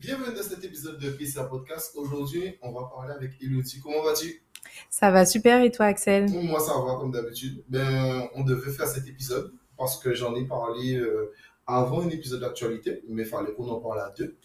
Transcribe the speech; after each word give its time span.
Bienvenue 0.00 0.34
dans 0.34 0.42
cet 0.42 0.64
épisode 0.64 0.98
de 0.98 1.10
PCA 1.10 1.44
Podcast. 1.44 1.92
Aujourd'hui, 1.94 2.56
on 2.62 2.72
va 2.72 2.88
parler 2.88 3.12
avec 3.12 3.32
Elodie. 3.42 3.80
Comment 3.82 4.02
vas-tu? 4.02 4.42
Ça 4.88 5.10
va 5.10 5.26
super 5.26 5.62
et 5.62 5.70
toi, 5.70 5.86
Axel? 5.86 6.26
Moi, 6.30 6.58
ça 6.58 6.72
va 6.72 6.94
comme 6.94 7.10
d'habitude. 7.10 7.62
Ben, 7.68 8.26
on 8.34 8.42
devait 8.42 8.70
faire 8.70 8.86
cet 8.86 9.06
épisode 9.06 9.52
parce 9.76 9.98
que 9.98 10.14
j'en 10.14 10.34
ai 10.36 10.46
parlé 10.46 10.96
euh, 10.96 11.34
avant 11.66 12.00
un 12.00 12.08
épisode 12.08 12.40
d'actualité, 12.40 13.02
mais 13.10 13.24
il 13.24 13.28
fallait 13.28 13.52
qu'on 13.52 13.68
en 13.68 13.78
parle 13.78 14.00
à 14.00 14.14
deux. 14.16 14.38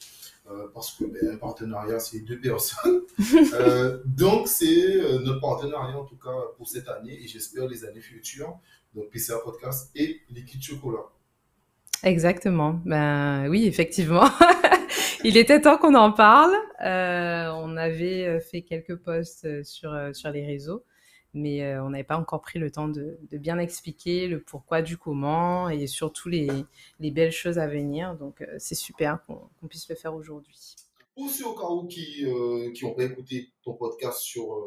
Euh, 0.52 0.68
parce 0.74 0.92
que 0.92 1.06
ben, 1.06 1.36
un 1.36 1.38
partenariat, 1.38 2.00
c'est 2.00 2.20
deux 2.20 2.42
personnes. 2.42 3.04
Euh, 3.54 4.02
donc, 4.04 4.50
c'est 4.50 5.02
notre 5.24 5.40
partenariat, 5.40 5.98
en 5.98 6.04
tout 6.04 6.18
cas, 6.18 6.36
pour 6.58 6.68
cette 6.68 6.90
année 6.90 7.18
et 7.24 7.28
j'espère 7.30 7.66
les 7.66 7.86
années 7.86 8.02
futures. 8.02 8.60
Donc, 8.94 9.10
PCA 9.10 9.38
Podcast 9.38 9.90
et 9.96 10.20
Liquid 10.30 10.62
Chocolat. 10.62 11.06
Exactement. 12.04 12.82
Ben 12.86 13.48
oui, 13.48 13.66
effectivement. 13.68 14.30
Il 15.28 15.38
était 15.38 15.60
temps 15.60 15.80
qu'on 15.80 15.96
en 15.96 16.12
parle. 16.12 16.54
Euh, 16.82 17.50
on 17.56 17.78
avait 17.78 18.28
euh, 18.28 18.40
fait 18.40 18.62
quelques 18.62 18.96
posts 18.96 19.46
euh, 19.46 19.64
sur, 19.64 19.92
sur 20.14 20.30
les 20.30 20.46
réseaux, 20.46 20.84
mais 21.34 21.80
on 21.80 21.90
n'avait 21.90 22.04
pas 22.04 22.20
encore 22.20 22.42
pris 22.42 22.60
le 22.60 22.70
temps 22.70 22.88
de, 22.88 23.18
bien 23.32 23.58
expliquer 23.58 24.28
le 24.28 24.40
pourquoi 24.40 24.84
du 24.84 24.98
comment 24.98 25.68
et 25.68 25.88
surtout 25.88 26.30
les, 26.30 26.48
les 27.00 27.10
belles 27.10 27.32
choses 27.32 27.58
à 27.58 27.66
venir. 27.66 28.16
Donc 28.16 28.46
c'est 28.60 28.76
super 28.76 29.26
qu'on 29.26 29.68
puisse 29.68 29.90
le 29.90 29.96
faire 29.96 30.14
aujourd'hui. 30.14 30.76
Pour 31.16 31.28
ceux 31.32 31.48
au 31.48 31.56
cas 31.56 31.70
où 31.70 31.88
qui 31.88 32.24
n'ont 32.84 32.94
pas 32.94 33.06
écouté 33.06 33.50
ton 33.64 33.74
podcast 33.74 34.20
sur, 34.20 34.64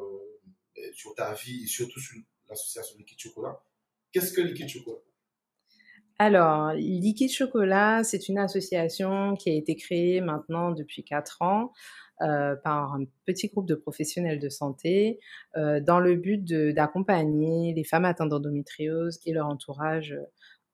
sur 0.92 1.14
ta 1.14 1.34
vie 1.34 1.62
et 1.62 1.66
surtout 1.68 2.00
sur 2.00 2.18
l'association 2.50 2.96
Liquid 2.98 3.18
Chocolat, 3.18 3.62
qu'est-ce 4.10 4.32
que 4.32 4.40
Liquid 4.40 4.68
Chocolat? 4.68 4.98
Alors, 6.20 6.72
Liquid 6.72 7.30
Chocolat, 7.30 8.02
c'est 8.02 8.28
une 8.28 8.38
association 8.38 9.36
qui 9.36 9.50
a 9.50 9.52
été 9.54 9.76
créée 9.76 10.20
maintenant 10.20 10.72
depuis 10.72 11.04
quatre 11.04 11.42
ans 11.42 11.72
euh, 12.22 12.56
par 12.56 12.94
un 12.94 13.04
petit 13.24 13.46
groupe 13.46 13.68
de 13.68 13.76
professionnels 13.76 14.40
de 14.40 14.48
santé 14.48 15.20
euh, 15.56 15.80
dans 15.80 16.00
le 16.00 16.16
but 16.16 16.44
d'accompagner 16.44 17.72
les 17.72 17.84
femmes 17.84 18.04
atteintes 18.04 18.30
d'endométriose 18.30 19.20
et 19.24 19.32
leur 19.32 19.46
entourage 19.46 20.16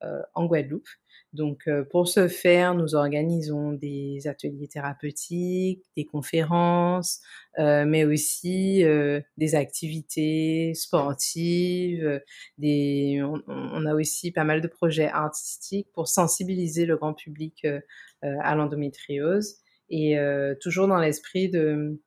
euh, 0.03 0.23
en 0.33 0.47
Guadeloupe. 0.47 0.89
Donc, 1.35 1.67
euh, 1.67 1.83
pour 1.85 2.07
ce 2.07 2.29
faire, 2.29 2.77
nous 2.77 2.95
organisons 2.95 3.73
des 3.73 4.29
ateliers 4.29 4.69
thérapeutiques, 4.69 5.83
des 5.97 6.05
conférences, 6.05 7.21
euh, 7.59 7.85
mais 7.85 8.05
aussi 8.05 8.85
euh, 8.85 9.21
des 9.37 9.57
activités 9.57 10.73
sportives. 10.75 12.23
Des, 12.59 13.21
on, 13.25 13.43
on, 13.49 13.85
a 13.85 13.95
aussi 13.95 14.31
pas 14.31 14.45
mal 14.45 14.61
de 14.61 14.69
projets 14.69 15.09
artistiques 15.09 15.89
pour 15.93 16.07
sensibiliser 16.07 16.87
le 16.87 16.97
grand 16.97 17.15
public 17.15 17.67
à 18.23 18.55
l'endométriose 18.55 19.57
et 19.91 20.17
toujours 20.61 20.89
dans 20.89 20.98
l'esprit 20.98 21.51
de 21.51 22.01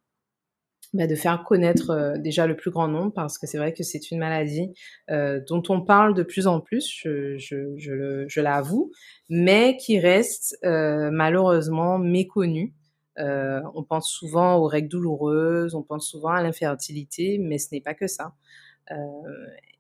bah, 0.98 1.08
de 1.08 1.16
faire 1.16 1.44
connaître 1.44 1.92
euh, 1.92 2.18
déjà 2.18 2.48
le 2.48 2.56
plus 2.56 2.72
grand 2.72 2.88
nombre 2.88 3.14
parce 3.14 3.38
que 3.38 3.46
c'est 3.46 3.60
vrai 3.60 3.72
que 3.72 3.84
c'est 3.84 4.10
une 4.12 4.18
maladie 4.18 4.74
euh, 5.12 5.40
dont 5.48 5.62
on 5.70 5.82
parle 5.82 6.16
de 6.16 6.24
plus 6.24 6.48
en 6.48 6.60
plus, 6.60 6.90
je, 6.92 7.38
je, 7.38 7.78
je, 7.78 8.26
je 8.28 8.42
l'avoue, 8.42 8.92
mais 9.30 9.78
qui 9.78 10.00
reste 10.00 10.58
euh, 10.66 11.10
malheureusement 11.12 12.00
méconnue. 12.00 12.74
Euh, 13.20 13.62
on 13.76 13.84
pense 13.84 14.12
souvent 14.12 14.58
aux 14.58 14.66
règles 14.66 14.90
douloureuses, 14.90 15.76
on 15.76 15.84
pense 15.84 16.10
souvent 16.10 16.30
à 16.30 16.42
l'infertilité, 16.42 17.38
mais 17.40 17.60
ce 17.60 17.68
n'est 17.72 17.82
pas 17.82 17.94
que 17.94 18.08
ça. 18.08 18.34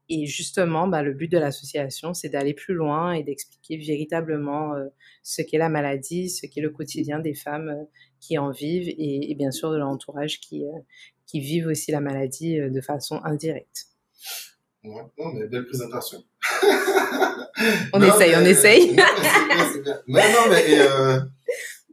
Euh, 0.09 0.13
et 0.13 0.25
justement, 0.25 0.87
bah, 0.87 1.03
le 1.03 1.13
but 1.13 1.31
de 1.31 1.37
l'association, 1.37 2.13
c'est 2.13 2.29
d'aller 2.29 2.53
plus 2.53 2.73
loin 2.73 3.13
et 3.13 3.23
d'expliquer 3.23 3.77
véritablement 3.77 4.73
euh, 4.75 4.87
ce 5.23 5.41
qu'est 5.41 5.57
la 5.57 5.69
maladie, 5.69 6.29
ce 6.29 6.45
qu'est 6.45 6.61
le 6.61 6.69
quotidien 6.69 7.19
des 7.19 7.33
femmes 7.33 7.69
euh, 7.69 7.83
qui 8.19 8.37
en 8.37 8.51
vivent 8.51 8.89
et, 8.89 9.31
et, 9.31 9.35
bien 9.35 9.51
sûr 9.51 9.71
de 9.71 9.77
leur 9.77 9.89
entourage 9.89 10.39
qui, 10.39 10.65
euh, 10.65 10.79
qui 11.25 11.39
vivent 11.39 11.67
aussi 11.67 11.91
la 11.91 12.01
maladie 12.01 12.57
de 12.57 12.81
façon 12.81 13.19
indirecte. 13.23 13.87
Ouais, 14.83 15.03
non, 15.17 15.33
mais 15.33 15.47
belle 15.47 15.65
présentation. 15.65 16.23
on 17.93 17.99
non, 17.99 18.07
essaye, 18.07 18.31
mais, 18.31 18.37
on 18.37 18.45
essaye. 18.45 18.95
c'est 19.73 19.81
bien, 19.81 20.01
Mais 20.07 20.31
non, 20.31 20.49
mais, 20.49 20.79
euh, 20.79 21.19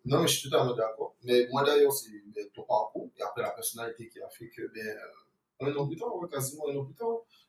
non, 0.04 0.20
mais 0.20 0.28
je 0.28 0.38
suis 0.38 0.50
totalement 0.50 0.74
d'accord. 0.74 1.16
Mais 1.24 1.46
moi, 1.50 1.64
d'ailleurs, 1.64 1.92
c'est 1.92 2.10
ton 2.54 2.62
parcours 2.62 3.10
et 3.18 3.22
après 3.22 3.42
la 3.42 3.50
personnalité 3.50 4.08
qui 4.08 4.20
a 4.20 4.28
fait 4.28 4.48
que, 4.48 4.62
ben, 4.74 4.96
un 5.60 5.74
an 5.76 5.86
plus 5.86 5.96
tard, 5.96 6.10
quasiment 6.30 6.68
un 6.68 6.76
an 6.76 6.84
plus 6.84 6.94
tard, 6.94 7.08
euh, 7.08 7.43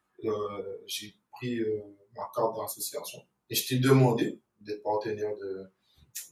j'ai 0.86 1.16
pris 1.31 1.59
euh, 1.59 1.81
ma 2.16 2.30
carte 2.36 2.56
d'association 2.58 3.20
et 3.50 3.56
je 3.56 3.68
t'ai 3.68 3.80
demandé 3.80 4.40
d'être 4.62 4.84
partenaire 4.84 5.36
de, 5.38 5.66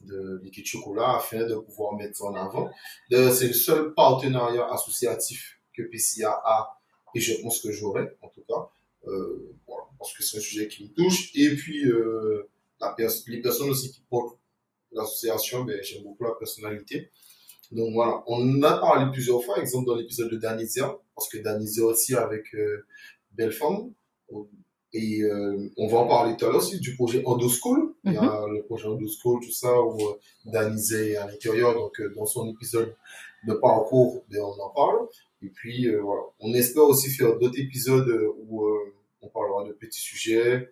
de 0.02 0.40
Liquid 0.42 0.66
Chocolat 0.66 1.16
afin 1.16 1.46
de 1.46 1.54
pouvoir 1.56 1.94
mettre 1.94 2.22
en 2.24 2.34
avant. 2.34 2.70
C'est 3.10 3.48
le 3.48 3.52
seul 3.52 3.94
partenariat 3.94 4.66
associatif 4.72 5.60
que 5.72 5.82
PCA 5.82 6.30
a 6.44 6.80
et 7.14 7.20
je 7.20 7.40
pense 7.40 7.60
que 7.60 7.70
j'aurai 7.70 8.08
en 8.22 8.28
tout 8.28 8.42
cas. 8.48 8.68
Euh, 9.06 9.54
parce 9.98 10.16
que 10.16 10.22
c'est 10.22 10.38
un 10.38 10.40
sujet 10.40 10.68
qui 10.68 10.84
me 10.84 10.88
touche. 10.88 11.30
Et 11.34 11.54
puis, 11.54 11.86
euh, 11.86 12.48
la 12.80 12.92
pers 12.92 13.10
les 13.26 13.40
personnes 13.40 13.70
aussi 13.70 13.90
qui 13.90 14.02
portent 14.08 14.38
l'association, 14.92 15.64
ben, 15.64 15.78
j'aime 15.82 16.02
beaucoup 16.02 16.24
la 16.24 16.34
personnalité. 16.38 17.10
Donc 17.72 17.94
voilà, 17.94 18.22
on 18.26 18.62
a 18.62 18.78
parlé 18.78 19.10
plusieurs 19.10 19.42
fois, 19.42 19.58
exemple 19.58 19.86
dans 19.86 19.96
l'épisode 19.96 20.30
de 20.30 20.36
Danizia, 20.36 20.96
parce 21.14 21.28
que 21.28 21.38
Danizia 21.38 21.84
aussi 21.84 22.14
avec 22.14 22.54
euh, 22.54 22.86
belle 23.36 23.52
femme. 23.52 23.92
Et 24.94 25.22
euh, 25.22 25.72
on 25.76 25.88
va 25.88 25.98
en 25.98 26.06
parler 26.06 26.36
tout 26.36 26.46
à 26.46 26.48
l'heure 26.48 26.58
aussi 26.58 26.78
du 26.78 26.94
projet 26.94 27.20
Endoschool. 27.26 27.80
Mm 28.04 28.10
-hmm. 28.10 28.12
Il 28.12 28.14
y 28.14 28.18
a 28.18 28.46
mhm. 28.46 28.54
le 28.54 28.62
projet 28.62 28.86
Endoschool, 28.86 29.40
tout 29.44 29.50
ça, 29.50 29.72
où 29.82 29.96
euh, 30.00 30.14
Danizé 30.52 31.12
est 31.12 31.16
à 31.16 31.26
l'intérieur. 31.26 31.74
Donc, 31.74 32.00
euh, 32.00 32.12
dans 32.16 32.26
son 32.26 32.48
épisode 32.54 32.94
de 33.48 33.54
parcours, 33.54 34.24
ben, 34.30 34.42
on 34.42 34.56
en 34.66 34.70
parle. 34.70 34.98
Et 35.44 35.50
puis, 35.58 35.88
euh, 35.88 36.00
voilà. 36.00 36.22
On 36.38 36.54
espère 36.54 36.84
aussi 36.84 37.08
faire 37.10 37.36
d'autres 37.38 37.58
épisodes 37.58 38.12
où 38.46 38.64
euh, 38.64 38.94
on 39.22 39.28
parlera 39.28 39.64
de 39.68 39.72
petits 39.72 40.04
sujets, 40.10 40.70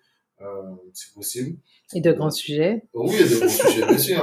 si 0.92 1.06
possible. 1.14 1.52
Et 1.94 2.00
de 2.00 2.12
grands 2.18 2.36
sujets. 2.42 2.74
Oui, 2.94 3.16
et 3.22 3.28
de 3.32 3.36
grands 3.38 3.56
sujets, 3.64 3.86
bien 3.92 3.98
sûr. 3.98 4.22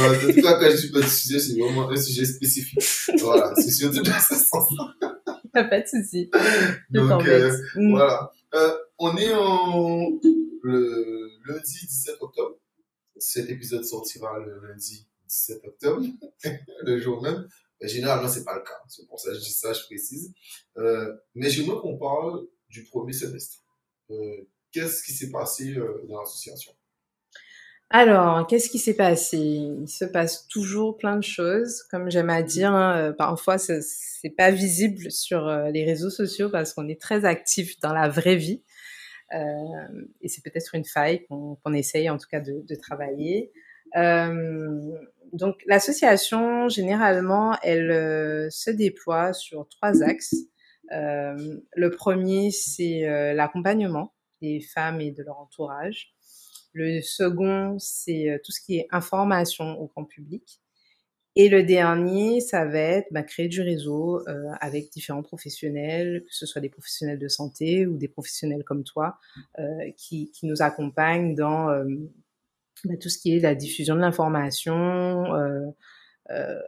En 0.00 0.12
tout 0.20 0.32
cas, 0.42 0.52
quand 0.58 0.70
je 0.70 0.76
dis 0.82 0.90
petit 0.90 1.16
sujet, 1.22 1.38
c'est 1.44 1.56
vraiment 1.58 1.84
un 1.90 1.96
sujet 1.96 2.26
spécifique. 2.36 2.82
Voilà, 3.20 3.46
c'est 3.56 3.70
surtout 3.70 4.02
dans 4.02 4.20
ce 4.30 4.34
sens-là. 4.34 5.13
pas 5.70 5.80
de 5.80 5.86
souci. 5.86 6.30
Donc, 6.90 7.26
euh, 7.26 7.56
mmh. 7.76 7.90
voilà. 7.90 8.32
Euh, 8.54 8.76
on 8.98 9.16
est 9.16 9.34
en 9.34 10.18
le 10.62 11.30
lundi 11.46 11.86
17 11.86 12.16
octobre. 12.20 12.56
Cet 13.16 13.48
épisode 13.48 13.84
sortira 13.84 14.38
le 14.38 14.66
lundi 14.66 15.06
17 15.28 15.64
octobre, 15.64 16.04
le 16.82 16.98
jour 16.98 17.22
même. 17.22 17.46
Mais 17.80 17.88
généralement, 17.88 18.28
c'est 18.28 18.44
pas 18.44 18.54
le 18.54 18.62
cas. 18.62 18.80
C'est 18.88 19.06
pour 19.06 19.20
ça 19.20 19.30
que 19.30 19.36
je 19.36 19.40
dis 19.40 19.52
ça, 19.52 19.72
je 19.72 19.84
précise. 19.84 20.32
Euh, 20.76 21.14
mais 21.34 21.50
j'aimerais 21.50 21.80
qu'on 21.80 21.98
parle 21.98 22.46
du 22.68 22.84
premier 22.84 23.12
semestre. 23.12 23.58
Euh, 24.10 24.48
Qu'est-ce 24.72 25.04
qui 25.04 25.12
s'est 25.12 25.30
passé 25.30 25.76
euh, 25.76 26.04
dans 26.08 26.18
l'association? 26.18 26.72
Alors, 27.90 28.46
qu'est-ce 28.46 28.70
qui 28.70 28.78
s'est 28.78 28.96
passé? 28.96 29.38
Il 29.38 29.88
se 29.88 30.04
passe 30.04 30.48
toujours 30.48 30.96
plein 30.96 31.16
de 31.16 31.22
choses, 31.22 31.84
comme 31.90 32.10
j'aime 32.10 32.30
à 32.30 32.42
dire. 32.42 32.72
Hein, 32.72 33.14
parfois, 33.16 33.56
c'est 33.58 34.30
pas 34.36 34.50
visible 34.50 35.12
sur 35.12 35.46
euh, 35.46 35.70
les 35.70 35.84
réseaux 35.84 36.10
sociaux 36.10 36.50
parce 36.50 36.72
qu'on 36.72 36.88
est 36.88 37.00
très 37.00 37.24
actif 37.24 37.78
dans 37.80 37.92
la 37.92 38.08
vraie 38.08 38.36
vie, 38.36 38.62
euh, 39.32 39.38
et 40.20 40.28
c'est 40.28 40.42
peut-être 40.42 40.74
une 40.74 40.84
faille 40.84 41.24
qu'on 41.26 41.56
qu 41.64 41.76
essaye 41.76 42.10
en 42.10 42.18
tout 42.18 42.28
cas 42.30 42.40
de, 42.40 42.74
travailler. 42.76 43.52
Euh, 43.96 44.80
donc, 45.32 45.56
l'association 45.66 46.68
généralement, 46.68 47.56
elle 47.62 47.90
euh, 47.90 48.50
se 48.50 48.70
déploie 48.70 49.32
sur 49.32 49.68
trois 49.68 50.02
axes. 50.02 50.36
Euh, 50.92 51.58
le 51.74 51.90
premier, 51.90 52.50
c'est 52.50 53.08
euh, 53.08 53.32
l'accompagnement 53.34 54.14
des 54.42 54.60
femmes 54.60 55.00
et 55.00 55.10
de 55.10 55.22
leur 55.22 55.38
entourage. 55.38 56.13
Le 56.74 57.00
second, 57.00 57.78
c'est 57.78 58.28
euh, 58.30 58.38
tout 58.44 58.52
ce 58.52 58.60
qui 58.60 58.76
est 58.76 58.88
information 58.90 59.80
au 59.80 59.86
grand 59.86 60.04
public. 60.04 60.60
Et 61.36 61.48
le 61.48 61.64
dernier, 61.64 62.40
ça 62.40 62.64
va 62.64 62.78
être 62.78 63.08
bah, 63.10 63.24
créer 63.24 63.48
du 63.48 63.60
réseau 63.60 64.26
euh, 64.28 64.50
avec 64.60 64.92
différents 64.92 65.22
professionnels, 65.22 66.22
que 66.24 66.34
ce 66.34 66.46
soit 66.46 66.60
des 66.60 66.68
professionnels 66.68 67.18
de 67.18 67.26
santé 67.26 67.86
ou 67.86 67.96
des 67.96 68.06
professionnels 68.06 68.62
comme 68.62 68.84
toi, 68.84 69.18
euh, 69.58 69.90
qui, 69.96 70.30
qui, 70.30 70.46
nous 70.46 70.62
accompagnent 70.62 71.34
dans 71.34 71.70
euh, 71.70 71.84
bah, 72.84 72.96
tout 73.00 73.08
ce 73.08 73.18
qui 73.18 73.34
est 73.34 73.40
la 73.40 73.56
diffusion 73.56 73.96
de 73.96 74.00
l'information 74.00 75.34
euh, 75.34 75.66
euh, 76.30 76.60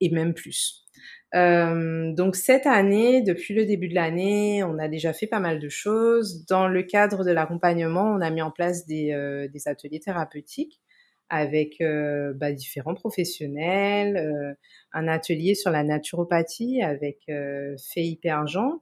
et 0.00 0.10
même 0.10 0.32
plus. 0.32 0.85
Euh, 1.34 2.12
donc 2.12 2.36
cette 2.36 2.66
année, 2.66 3.20
depuis 3.22 3.54
le 3.54 3.66
début 3.66 3.88
de 3.88 3.94
l'année, 3.94 4.62
on 4.64 4.78
a 4.78 4.88
déjà 4.88 5.12
fait 5.12 5.26
pas 5.26 5.40
mal 5.40 5.58
de 5.58 5.68
choses. 5.68 6.46
Dans 6.46 6.68
le 6.68 6.82
cadre 6.82 7.24
de 7.24 7.32
l'accompagnement, 7.32 8.04
on 8.04 8.20
a 8.20 8.30
mis 8.30 8.42
en 8.42 8.50
place 8.50 8.86
des, 8.86 9.12
euh, 9.12 9.48
des 9.48 9.68
ateliers 9.68 10.00
thérapeutiques 10.00 10.80
avec 11.28 11.80
euh, 11.80 12.32
bah, 12.34 12.52
différents 12.52 12.94
professionnels, 12.94 14.16
euh, 14.16 14.54
un 14.92 15.08
atelier 15.08 15.54
sur 15.54 15.70
la 15.70 15.82
naturopathie 15.82 16.82
avec 16.82 17.20
euh, 17.28 17.76
Faye 17.78 18.20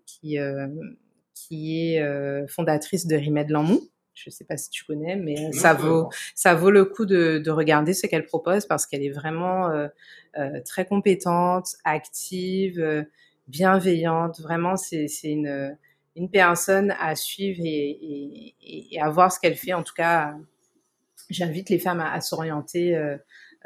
qui, 0.06 0.38
qui 1.35 1.94
est 1.94 2.46
fondatrice 2.49 3.06
de 3.06 3.17
Rimed 3.17 3.50
Lamou, 3.50 3.81
Je 4.14 4.28
ne 4.28 4.32
sais 4.32 4.44
pas 4.44 4.56
si 4.56 4.70
tu 4.70 4.84
connais, 4.84 5.16
mais 5.16 5.52
ça 5.52 5.75
vaut 5.75 6.08
ça 6.34 6.55
vaut 6.55 6.70
le 6.70 6.84
coup 6.84 7.05
de, 7.05 7.38
de 7.38 7.50
regarder 7.50 7.94
ce 7.94 8.06
qu'elle 8.06 8.25
propose 8.25 8.66
parce 8.66 8.87
qu'elle 8.87 9.02
est 9.02 9.11
vraiment 9.11 9.70
très 10.64 10.87
compétente, 10.87 11.75
active, 11.84 13.06
bienveillante. 13.49 14.40
Vraiment, 14.40 14.76
c'est 14.76 15.08
c'est 15.08 15.31
une 15.31 15.76
une 16.16 16.31
personne 16.31 16.94
à 17.00 17.16
suivre 17.16 17.61
et, 17.64 17.90
et, 17.90 18.94
et 18.94 19.00
à 19.00 19.11
voir 19.11 19.32
ce 19.32 19.40
qu'elle 19.40 19.56
fait. 19.56 19.72
En 19.72 19.82
tout 19.82 19.94
cas, 19.94 20.37
j'invite 21.28 21.70
les 21.70 21.78
femmes 21.81 22.00
à, 22.00 22.12
à 22.12 22.20
s'orienter 22.20 22.96
euh, 22.96 23.17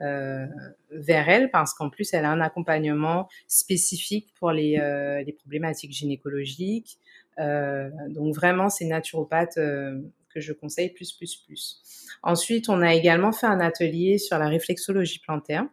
euh, 0.00 0.46
vers 0.90 1.28
elle 1.28 1.50
parce 1.50 1.74
qu'en 1.74 1.90
plus, 1.90 2.14
elle 2.14 2.24
a 2.24 2.30
un 2.30 2.40
accompagnement 2.40 3.28
spécifique 3.48 4.32
pour 4.38 4.50
les, 4.52 4.78
euh, 4.78 5.22
les 5.24 5.32
problématiques 5.32 5.92
gynécologiques. 5.92 6.98
Euh, 7.38 7.90
donc 8.08 8.34
vraiment, 8.34 8.70
c'est 8.70 8.86
naturopathe 8.86 9.58
euh, 9.58 10.00
je 10.40 10.52
conseille 10.52 10.90
plus, 10.90 11.12
plus, 11.12 11.37
plus. 11.37 11.82
Ensuite, 12.23 12.69
on 12.69 12.82
a 12.82 12.94
également 12.94 13.32
fait 13.32 13.46
un 13.46 13.61
atelier 13.61 14.19
sur 14.19 14.38
la 14.38 14.49
réflexologie 14.49 15.20
plantaire 15.20 15.67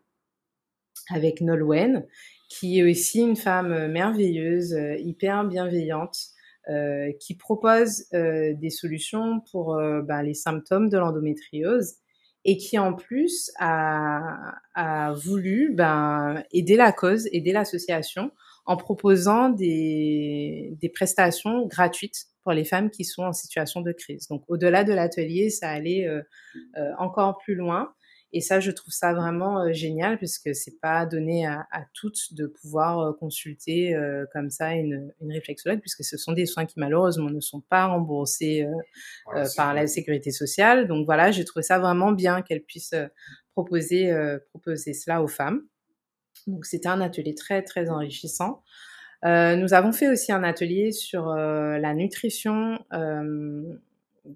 avec 1.10 1.42
Nolwenn, 1.42 2.06
qui 2.50 2.80
est 2.80 2.90
aussi 2.90 3.20
une 3.20 3.36
femme 3.36 3.88
merveilleuse, 3.92 4.76
hyper 5.00 5.46
bienveillante, 5.46 6.36
euh, 6.68 7.12
qui 7.20 7.36
propose 7.36 8.06
euh, 8.16 8.56
des 8.56 8.72
solutions 8.72 9.40
pour 9.52 9.76
euh, 9.76 10.02
bah, 10.02 10.24
les 10.24 10.34
symptômes 10.34 10.90
de 10.90 10.98
l'endométriose 10.98 11.98
et 12.44 12.58
qui 12.58 12.80
en 12.80 12.96
plus 12.96 13.52
a, 13.60 14.56
a 14.74 15.14
voulu 15.14 15.76
ben, 15.76 16.44
aider 16.52 16.76
la 16.76 16.92
cause, 16.92 17.30
aider 17.32 17.52
l'association 17.52 18.32
en 18.66 18.78
proposant 18.78 19.50
des, 19.50 20.76
des 20.82 20.90
prestations 20.90 21.68
gratuites 21.68 22.26
pour 22.44 22.52
les 22.52 22.66
femmes 22.66 22.90
qui 22.90 23.04
sont 23.04 23.24
en 23.24 23.34
situation 23.34 23.82
de 23.82 23.92
crise. 23.92 24.28
Donc 24.28 24.44
au-delà 24.48 24.84
de 24.84 24.94
l'atelier, 24.94 25.50
ça 25.50 25.70
allait 25.70 26.08
euh, 26.08 26.22
euh, 26.78 26.92
encore 26.98 27.38
plus 27.38 27.56
loin. 27.56 27.94
Et 28.36 28.42
ça, 28.42 28.60
je 28.60 28.70
trouve 28.70 28.94
ça 28.94 29.14
vraiment 29.14 29.62
euh, 29.62 29.72
génial 29.72 30.18
puisque 30.18 30.54
c'est 30.54 30.78
pas 30.82 31.06
donné 31.06 31.46
à, 31.46 31.66
à, 31.72 31.86
toutes 31.94 32.34
de 32.34 32.48
pouvoir 32.48 33.00
euh, 33.00 33.14
consulter 33.14 33.96
euh, 33.96 34.26
comme 34.34 34.50
ça 34.50 34.74
une, 34.74 35.14
une, 35.22 35.32
réflexologue 35.32 35.80
puisque 35.80 36.04
ce 36.04 36.18
sont 36.18 36.34
des 36.34 36.46
soins 36.46 36.66
qui 36.66 36.78
malheureusement 36.78 37.30
ne 37.30 37.40
sont 37.40 37.62
pas 37.62 37.86
remboursés 37.86 38.68
voilà, 39.26 39.48
par 39.56 39.74
la 39.74 39.88
sécurité 39.88 40.32
sociale. 40.32 40.86
Donc 40.86 41.06
voilà, 41.06 41.32
j'ai 41.32 41.46
trouvé 41.46 41.64
ça 41.64 41.80
vraiment 41.80 42.12
bien 42.12 42.42
qu'elle 42.42 42.62
puisse 42.62 42.94
proposer 43.54 44.14
proposer 44.50 44.94
cela 44.94 45.24
aux 45.24 45.30
femmes. 45.30 45.62
Donc 46.47 46.65
c'était 46.65 46.88
un 46.88 47.01
atelier 47.01 47.36
très 47.36 47.62
très 47.62 47.89
enrichissant. 47.89 48.63
Euh, 49.24 49.56
nous 49.56 49.74
avons 49.74 49.92
fait 49.92 50.09
aussi 50.09 50.31
un 50.31 50.44
atelier 50.44 50.92
sur 50.92 51.30
euh, 51.30 51.77
la 51.77 51.94
nutrition, 51.94 52.77
euh, 52.94 53.63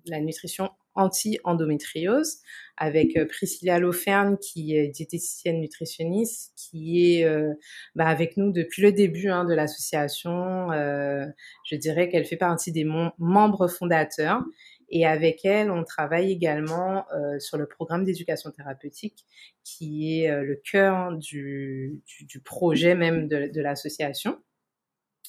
la 0.08 0.20
nutrition 0.20 0.72
anti-endométriose 0.96 2.40
avec 2.78 3.16
euh, 3.16 3.26
Priscilla 3.26 3.80
Loferne 3.80 4.38
qui 4.38 4.76
est 4.76 4.88
diététicienne 4.88 5.60
nutritionniste 5.60 6.54
qui 6.56 7.20
est 7.20 7.26
euh, 7.26 7.54
bah, 7.96 8.08
avec 8.08 8.38
nous 8.38 8.52
depuis 8.52 8.82
le 8.82 8.92
début 8.92 9.30
hein, 9.30 9.46
de 9.46 9.54
l'association. 9.54 10.72
Euh, 10.72 11.26
je 11.64 11.76
dirais 11.76 12.10
qu'elle 12.10 12.26
fait 12.26 12.38
partie 12.38 12.72
des 12.72 12.86
membres 13.18 13.68
fondateurs 13.68 14.44
et 14.90 15.06
avec 15.06 15.46
elle, 15.46 15.72
on 15.72 15.84
travaille 15.84 16.32
également 16.32 17.06
euh, 17.14 17.40
sur 17.40 17.58
le 17.58 17.68
programme 17.68 18.04
d'éducation 18.04 18.52
thérapeutique 18.52 19.26
qui 19.64 20.22
est 20.22 20.32
euh, 20.32 20.44
le 20.44 20.56
cœur 20.56 21.16
du, 21.16 22.02
du, 22.20 22.40
projet 22.40 22.96
même 22.96 23.28
de, 23.28 23.52
de 23.54 23.62
l'association. 23.62 24.40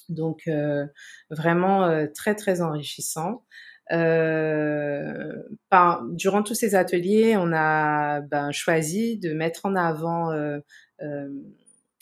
Donc 0.09 0.43
euh, 0.47 0.85
vraiment 1.29 2.07
très 2.13 2.35
très 2.35 2.61
enrichissant. 2.61 3.43
Euh, 3.91 5.43
par, 5.69 6.03
durant 6.05 6.43
tous 6.43 6.55
ces 6.55 6.75
ateliers, 6.75 7.35
on 7.37 7.51
a 7.53 8.21
ben, 8.21 8.51
choisi 8.51 9.17
de 9.17 9.33
mettre 9.33 9.65
en 9.65 9.75
avant 9.75 10.31
euh, 10.31 10.59
euh, 11.01 11.29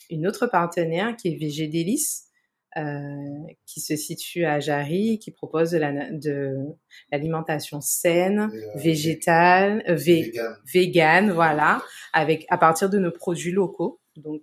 une 0.08 0.26
autre 0.26 0.46
partenaire 0.46 1.16
qui 1.16 1.28
est 1.28 1.36
VG 1.36 1.66
Délice, 1.66 2.28
qui 3.66 3.80
se 3.80 3.96
situe 3.96 4.44
à 4.44 4.60
Jarry, 4.60 5.18
qui 5.18 5.30
propose 5.30 5.72
de 5.72 5.78
l'alimentation 7.10 7.78
la, 7.78 7.82
saine, 7.82 8.50
végétale, 8.76 9.82
vé, 9.88 10.32
vegan, 10.72 11.30
voilà, 11.30 11.82
avec 12.12 12.46
à 12.48 12.58
partir 12.58 12.90
de 12.90 12.98
nos 12.98 13.10
produits 13.10 13.52
locaux. 13.52 14.00
Donc 14.16 14.42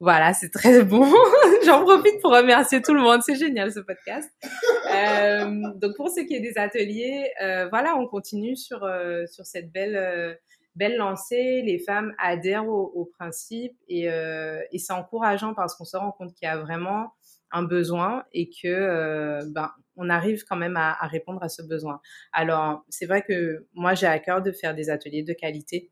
voilà, 0.00 0.32
c'est 0.32 0.48
très 0.48 0.82
bon. 0.82 1.04
J'en 1.66 1.84
profite 1.84 2.20
pour 2.22 2.32
remercier 2.32 2.80
tout 2.80 2.94
le 2.94 3.02
monde. 3.02 3.20
C'est 3.22 3.34
génial 3.34 3.70
ce 3.70 3.80
podcast. 3.80 4.30
Euh, 4.90 5.60
donc 5.74 5.94
pour 5.94 6.08
ce 6.08 6.20
qui 6.22 6.34
est 6.34 6.40
des 6.40 6.56
ateliers, 6.56 7.30
euh, 7.42 7.68
voilà, 7.68 7.96
on 7.96 8.06
continue 8.06 8.56
sur 8.56 8.82
euh, 8.82 9.26
sur 9.26 9.44
cette 9.44 9.70
belle 9.70 9.96
euh, 9.96 10.34
belle 10.76 10.96
lancée. 10.96 11.62
Les 11.64 11.78
femmes 11.78 12.14
adhèrent 12.18 12.68
au, 12.68 12.92
au 12.94 13.04
principe 13.04 13.76
et, 13.88 14.10
euh, 14.10 14.60
et 14.72 14.78
c'est 14.78 14.92
encourageant 14.92 15.54
parce 15.54 15.74
qu'on 15.74 15.84
se 15.84 15.96
rend 15.96 16.12
compte 16.12 16.34
qu'il 16.34 16.46
y 16.46 16.50
a 16.50 16.58
vraiment 16.58 17.12
un 17.52 17.62
besoin 17.62 18.24
et 18.32 18.48
que 18.48 19.44
ben 19.50 19.70
on 19.96 20.08
arrive 20.08 20.44
quand 20.44 20.56
même 20.56 20.76
à, 20.76 20.94
répondre 21.08 21.42
à 21.42 21.48
ce 21.48 21.62
besoin. 21.62 22.00
Alors 22.32 22.84
c'est 22.88 23.06
vrai 23.06 23.22
que 23.22 23.66
moi 23.74 23.94
j'ai 23.94 24.06
à 24.06 24.18
cœur 24.20 24.40
de 24.40 24.52
faire 24.52 24.74
des 24.74 24.88
ateliers 24.88 25.24
de 25.24 25.32
qualité 25.32 25.90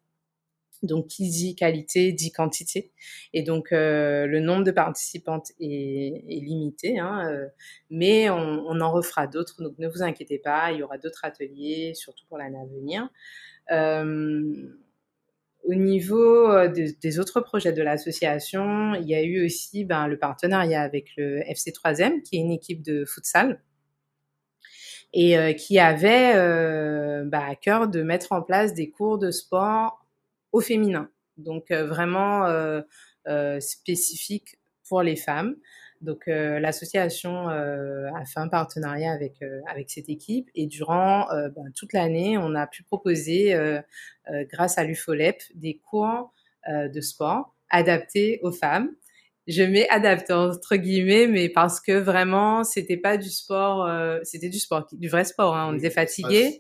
donc, 0.82 1.08
qui 1.08 1.28
dit 1.28 1.54
qualité 1.56 2.12
dit 2.12 2.32
quantité. 2.32 2.92
Et 3.32 3.42
donc, 3.42 3.72
euh, 3.72 4.26
le 4.26 4.40
nombre 4.40 4.64
de 4.64 4.70
participantes 4.70 5.50
est, 5.60 6.22
limité, 6.28 6.98
hein, 6.98 7.28
euh, 7.28 7.46
mais 7.90 8.30
on, 8.30 8.80
en 8.80 8.90
refera 8.92 9.26
d'autres. 9.26 9.62
Donc, 9.62 9.76
ne 9.78 9.88
vous 9.88 10.02
inquiétez 10.02 10.38
pas, 10.38 10.72
il 10.72 10.78
y 10.78 10.82
aura 10.82 10.98
d'autres 10.98 11.24
ateliers, 11.24 11.94
surtout 11.94 12.26
pour 12.28 12.38
l'année 12.38 12.58
à 12.58 12.66
venir. 12.66 13.08
Euh, 13.70 14.52
au 15.64 15.74
niveau 15.74 16.50
euh, 16.50 16.68
des, 16.68 17.18
autres 17.18 17.40
projets 17.40 17.72
de 17.72 17.82
l'association, 17.82 18.94
il 18.94 19.08
y 19.08 19.14
a 19.14 19.22
eu 19.22 19.44
aussi 19.44 19.84
ben, 19.84 20.06
le 20.06 20.18
partenariat 20.18 20.82
avec 20.82 21.10
le 21.16 21.40
FC3M, 21.40 22.22
qui 22.22 22.36
est 22.36 22.40
une 22.40 22.52
équipe 22.52 22.82
de 22.82 23.04
futsal 23.04 23.60
et 25.12 25.38
euh, 25.38 25.52
qui 25.52 25.78
avait 25.78 26.34
bah, 27.26 27.44
à 27.46 27.54
cœur 27.54 27.88
de 27.88 28.02
mettre 28.02 28.32
en 28.32 28.42
place 28.42 28.74
des 28.74 28.90
cours 28.90 29.18
de 29.18 29.30
sport 29.30 30.04
au 30.52 30.60
féminin. 30.60 31.10
Donc 31.38 31.70
vraiment 31.70 32.46
euh, 32.46 32.82
euh, 33.28 33.60
spécifique 33.60 34.58
pour 34.88 35.02
les 35.02 35.16
femmes. 35.16 35.56
Donc 36.00 36.28
euh, 36.28 36.60
l'association 36.60 37.48
euh, 37.48 38.08
a 38.14 38.24
fait 38.24 38.40
un 38.40 38.48
partenariat 38.48 39.12
avec 39.12 39.42
euh, 39.42 39.60
avec 39.68 39.90
cette 39.90 40.08
équipe 40.08 40.48
et 40.54 40.66
durant 40.66 41.26
ben, 41.30 41.72
toute 41.74 41.92
l'année, 41.92 42.38
on 42.38 42.54
a 42.54 42.66
pu 42.66 42.82
proposer, 42.82 43.54
grâce 44.52 44.78
à 44.78 44.84
l'UFOLEP, 44.84 45.42
des 45.54 45.78
cours 45.78 46.32
de 46.68 47.00
sport 47.00 47.54
adaptés 47.70 48.40
aux 48.42 48.52
femmes. 48.52 48.90
Je 49.46 49.62
mets 49.62 49.88
adapté 49.88 50.32
entre 50.34 50.76
guillemets, 50.76 51.26
mais 51.26 51.48
parce 51.48 51.80
que 51.80 51.92
vraiment, 51.92 52.64
c'était 52.64 52.98
pas 52.98 53.16
du 53.16 53.30
sport, 53.30 53.88
c'était 54.22 54.50
du 54.50 54.58
sport, 54.58 54.86
du 54.92 55.08
vrai 55.08 55.24
sport. 55.24 55.56
Hein. 55.56 55.72
On 55.72 55.78
était 55.78 55.90
fatigué 55.90 56.58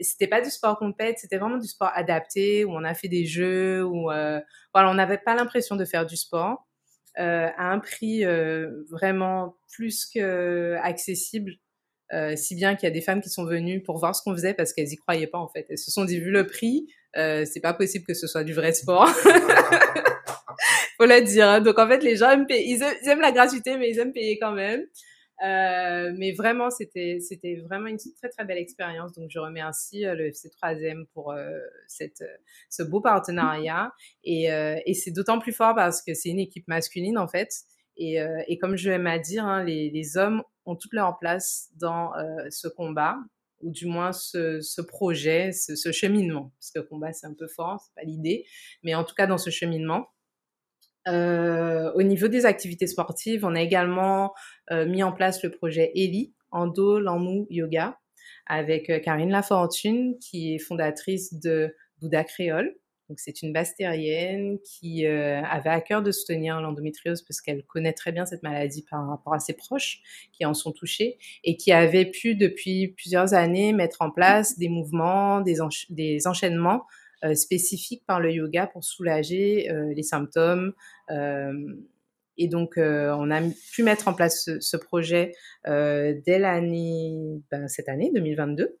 c'était 0.00 0.26
pas 0.26 0.40
du 0.40 0.50
sport 0.50 0.78
compète, 0.78 1.18
c'était 1.18 1.38
vraiment 1.38 1.58
du 1.58 1.68
sport 1.68 1.90
adapté 1.94 2.64
où 2.64 2.72
on 2.72 2.84
a 2.84 2.94
fait 2.94 3.08
des 3.08 3.26
jeux 3.26 3.84
où 3.84 4.10
euh, 4.10 4.40
voilà, 4.72 4.90
on 4.90 4.94
n'avait 4.94 5.18
pas 5.18 5.34
l'impression 5.34 5.76
de 5.76 5.84
faire 5.84 6.06
du 6.06 6.16
sport 6.16 6.52
euh, 6.52 6.73
à 7.16 7.72
un 7.72 7.78
prix 7.78 8.24
euh, 8.24 8.84
vraiment 8.90 9.56
plus 9.72 10.06
que 10.06 10.76
accessible. 10.82 11.52
Euh, 12.12 12.36
si 12.36 12.54
bien 12.54 12.74
qu'il 12.76 12.86
y 12.86 12.92
a 12.92 12.92
des 12.92 13.00
femmes 13.00 13.20
qui 13.20 13.30
sont 13.30 13.44
venues 13.44 13.82
pour 13.82 13.98
voir 13.98 14.14
ce 14.14 14.22
qu'on 14.22 14.34
faisait 14.34 14.52
parce 14.54 14.72
qu'elles 14.72 14.92
y 14.92 14.96
croyaient 14.96 15.26
pas 15.26 15.38
en 15.38 15.48
fait. 15.48 15.66
Elles 15.70 15.78
se 15.78 15.90
sont 15.90 16.04
dit 16.04 16.20
vu 16.20 16.30
le 16.30 16.46
prix, 16.46 16.86
euh, 17.16 17.44
c'est 17.50 17.60
pas 17.60 17.72
possible 17.72 18.04
que 18.04 18.14
ce 18.14 18.26
soit 18.26 18.44
du 18.44 18.52
vrai 18.52 18.72
sport. 18.72 19.08
Faut 20.98 21.06
le 21.06 21.22
dire. 21.22 21.48
Hein. 21.48 21.60
Donc 21.60 21.78
en 21.78 21.88
fait 21.88 22.02
les 22.02 22.16
gens 22.16 22.30
aiment 22.30 22.46
payer, 22.46 22.76
ils 22.76 23.08
aiment 23.08 23.22
la 23.22 23.32
gratuité 23.32 23.78
mais 23.78 23.90
ils 23.90 23.98
aiment 23.98 24.12
payer 24.12 24.38
quand 24.38 24.52
même. 24.52 24.84
Euh, 25.42 26.12
mais 26.16 26.32
vraiment, 26.32 26.70
c'était 26.70 27.18
vraiment 27.68 27.86
une 27.86 27.98
très 27.98 28.28
très 28.28 28.44
belle 28.44 28.58
expérience. 28.58 29.12
Donc, 29.12 29.30
je 29.30 29.38
remercie 29.38 30.06
euh, 30.06 30.14
le 30.14 30.26
FC 30.26 30.48
3M 30.48 31.06
pour 31.12 31.32
euh, 31.32 31.58
cette 31.88 32.22
ce 32.70 32.82
beau 32.82 33.00
partenariat. 33.00 33.92
Et, 34.22 34.52
euh, 34.52 34.76
et 34.86 34.94
c'est 34.94 35.10
d'autant 35.10 35.38
plus 35.38 35.52
fort 35.52 35.74
parce 35.74 36.02
que 36.02 36.14
c'est 36.14 36.28
une 36.28 36.38
équipe 36.38 36.68
masculine 36.68 37.18
en 37.18 37.28
fait. 37.28 37.50
Et, 37.96 38.20
euh, 38.20 38.42
et 38.48 38.58
comme 38.58 38.76
je 38.76 38.90
aime 38.90 39.06
à 39.06 39.18
dire, 39.18 39.44
hein, 39.44 39.64
les, 39.64 39.90
les 39.90 40.16
hommes 40.16 40.42
ont 40.66 40.76
toute 40.76 40.92
leur 40.92 41.18
place 41.18 41.70
dans 41.76 42.12
ce 42.48 42.68
combat 42.68 43.18
ou 43.60 43.70
du 43.70 43.86
moins 43.86 44.12
ce, 44.12 44.60
ce 44.60 44.80
projet, 44.80 45.52
ce, 45.52 45.74
ce, 45.76 45.92
cheminement. 45.92 46.52
Parce 46.58 46.70
que 46.70 46.80
combat, 46.80 47.12
c'est 47.12 47.26
un 47.26 47.34
peu 47.34 47.46
fort, 47.46 47.80
c'est 47.84 47.94
pas 47.94 48.02
l'idée, 48.02 48.46
mais 48.82 48.94
en 48.94 49.04
tout 49.04 49.14
cas 49.14 49.26
dans 49.26 49.38
ce 49.38 49.50
cheminement. 49.50 50.08
Euh, 51.08 51.92
au 51.94 52.02
niveau 52.02 52.28
des 52.28 52.46
activités 52.46 52.86
sportives, 52.86 53.44
on 53.44 53.54
a 53.54 53.60
également 53.60 54.32
euh, 54.70 54.86
mis 54.86 55.02
en 55.02 55.12
place 55.12 55.42
le 55.42 55.50
projet 55.50 55.92
ELI, 55.94 56.34
Endo 56.50 56.98
Lamou 56.98 57.46
Yoga, 57.50 57.98
avec 58.46 58.90
euh, 58.90 58.98
Karine 58.98 59.30
Lafortune, 59.30 60.16
qui 60.18 60.54
est 60.54 60.58
fondatrice 60.58 61.34
de 61.34 61.74
Bouddha 62.00 62.24
Créole. 62.24 62.74
Donc 63.08 63.20
c'est 63.20 63.42
une 63.42 63.52
bastérienne 63.52 64.58
qui 64.64 65.06
euh, 65.06 65.42
avait 65.42 65.70
à 65.70 65.80
cœur 65.82 66.02
de 66.02 66.10
soutenir 66.10 66.60
l'endométriose 66.60 67.20
parce 67.22 67.42
qu'elle 67.42 67.62
connaît 67.64 67.92
très 67.92 68.12
bien 68.12 68.24
cette 68.24 68.42
maladie 68.42 68.82
par 68.90 69.06
rapport 69.06 69.34
à 69.34 69.40
ses 69.40 69.52
proches 69.52 70.00
qui 70.32 70.46
en 70.46 70.54
sont 70.54 70.72
touchés 70.72 71.18
et 71.44 71.56
qui 71.56 71.70
avait 71.70 72.06
pu 72.06 72.34
depuis 72.34 72.88
plusieurs 72.88 73.34
années 73.34 73.74
mettre 73.74 74.00
en 74.00 74.10
place 74.10 74.58
des 74.58 74.70
mouvements, 74.70 75.42
des, 75.42 75.60
enchaînements 76.26 76.86
spécifiques 77.34 78.04
par 78.06 78.20
le 78.20 78.32
yoga 78.32 78.66
pour 78.66 78.84
soulager 78.84 79.70
euh, 79.70 79.92
les 79.94 80.02
symptômes. 80.02 80.72
et 82.36 82.48
donc 82.48 82.74
on 82.76 83.30
a 83.30 83.40
pu 83.72 83.82
mettre 83.82 84.08
en 84.08 84.14
place 84.14 84.50
ce, 84.60 84.76
projet 84.76 85.32
dès 85.64 86.38
l'année, 86.38 87.42
ben, 87.50 87.68
cette 87.68 87.88
année 87.88 88.10
2022. 88.14 88.78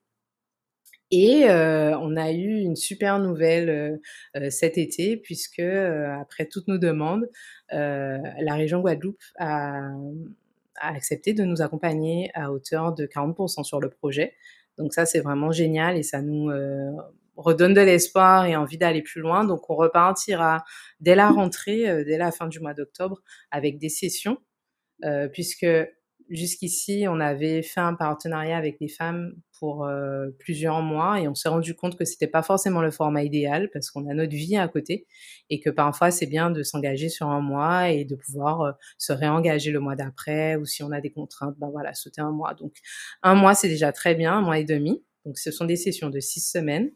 Et 1.16 1.48
euh, 1.48 1.96
on 1.98 2.16
a 2.16 2.32
eu 2.32 2.58
une 2.58 2.74
super 2.74 3.20
nouvelle 3.20 3.70
euh, 3.70 3.96
euh, 4.36 4.50
cet 4.50 4.78
été, 4.78 5.16
puisque 5.16 5.60
après 5.60 6.46
toutes 6.46 6.66
nos 6.66 6.78
demandes, 6.78 7.28
la 7.70 8.54
région 8.54 8.80
Guadeloupe 8.80 9.22
a, 9.38 9.90
a, 10.76 10.94
accepté 10.94 11.32
de 11.32 11.44
nous 11.44 11.62
accompagner 11.62 12.30
à 12.34 12.50
hauteur 12.50 12.94
de 12.94 13.06
40% 13.06 13.62
sur 13.62 13.80
le 13.80 13.90
projet. 13.90 14.34
Donc 14.76 14.92
ça, 14.92 15.06
c'est 15.06 15.20
vraiment 15.20 15.52
génial 15.52 15.96
et 15.96 16.02
ça 16.02 16.20
nous 16.20 16.50
redonne 17.36 17.74
de 17.74 17.80
l'espoir 17.80 18.46
et 18.46 18.56
envie 18.56 18.78
d'aller 18.78 19.02
plus 19.02 19.20
loin. 19.20 19.44
Donc 19.44 19.68
on 19.70 19.74
repartira 19.76 20.64
dès 21.00 21.14
la 21.14 21.28
rentrée, 21.30 22.04
dès 22.04 22.18
la 22.18 22.32
fin 22.32 22.46
du 22.48 22.60
mois 22.60 22.74
d'octobre, 22.74 23.22
avec 23.50 23.78
des 23.78 23.88
sessions, 23.88 24.38
puisque 25.32 25.66
jusqu'ici, 26.30 27.06
on 27.08 27.20
avait 27.20 27.62
fait 27.62 27.80
un 27.80 27.94
partenariat 27.94 28.56
avec 28.56 28.78
des 28.78 28.88
femmes 28.88 29.34
pour 29.58 29.84
euh, 29.84 30.30
plusieurs 30.38 30.82
mois 30.82 31.20
et 31.20 31.28
on 31.28 31.34
s'est 31.34 31.48
rendu 31.48 31.74
compte 31.74 31.96
que 31.96 32.04
c'était 32.04 32.26
pas 32.26 32.42
forcément 32.42 32.80
le 32.80 32.90
format 32.90 33.22
idéal 33.22 33.70
parce 33.72 33.90
qu'on 33.90 34.08
a 34.08 34.14
notre 34.14 34.34
vie 34.34 34.56
à 34.56 34.66
côté 34.68 35.06
et 35.50 35.60
que 35.60 35.70
parfois 35.70 36.10
c'est 36.10 36.26
bien 36.26 36.50
de 36.50 36.62
s'engager 36.62 37.08
sur 37.08 37.28
un 37.28 37.40
mois 37.40 37.90
et 37.90 38.04
de 38.04 38.16
pouvoir 38.16 38.60
euh, 38.62 38.72
se 38.98 39.12
réengager 39.12 39.70
le 39.70 39.80
mois 39.80 39.96
d'après 39.96 40.56
ou 40.56 40.64
si 40.64 40.82
on 40.82 40.90
a 40.92 41.00
des 41.00 41.10
contraintes, 41.10 41.56
ben 41.58 41.70
voilà, 41.70 41.94
sauter 41.94 42.20
un 42.20 42.32
mois. 42.32 42.54
Donc 42.54 42.74
un 43.22 43.34
mois 43.34 43.54
c'est 43.54 43.68
déjà 43.68 43.92
très 43.92 44.14
bien, 44.14 44.34
un 44.34 44.42
mois 44.42 44.58
et 44.58 44.64
demi. 44.64 45.04
Donc 45.24 45.38
ce 45.38 45.50
sont 45.50 45.64
des 45.64 45.76
sessions 45.76 46.10
de 46.10 46.20
six 46.20 46.40
semaines 46.40 46.90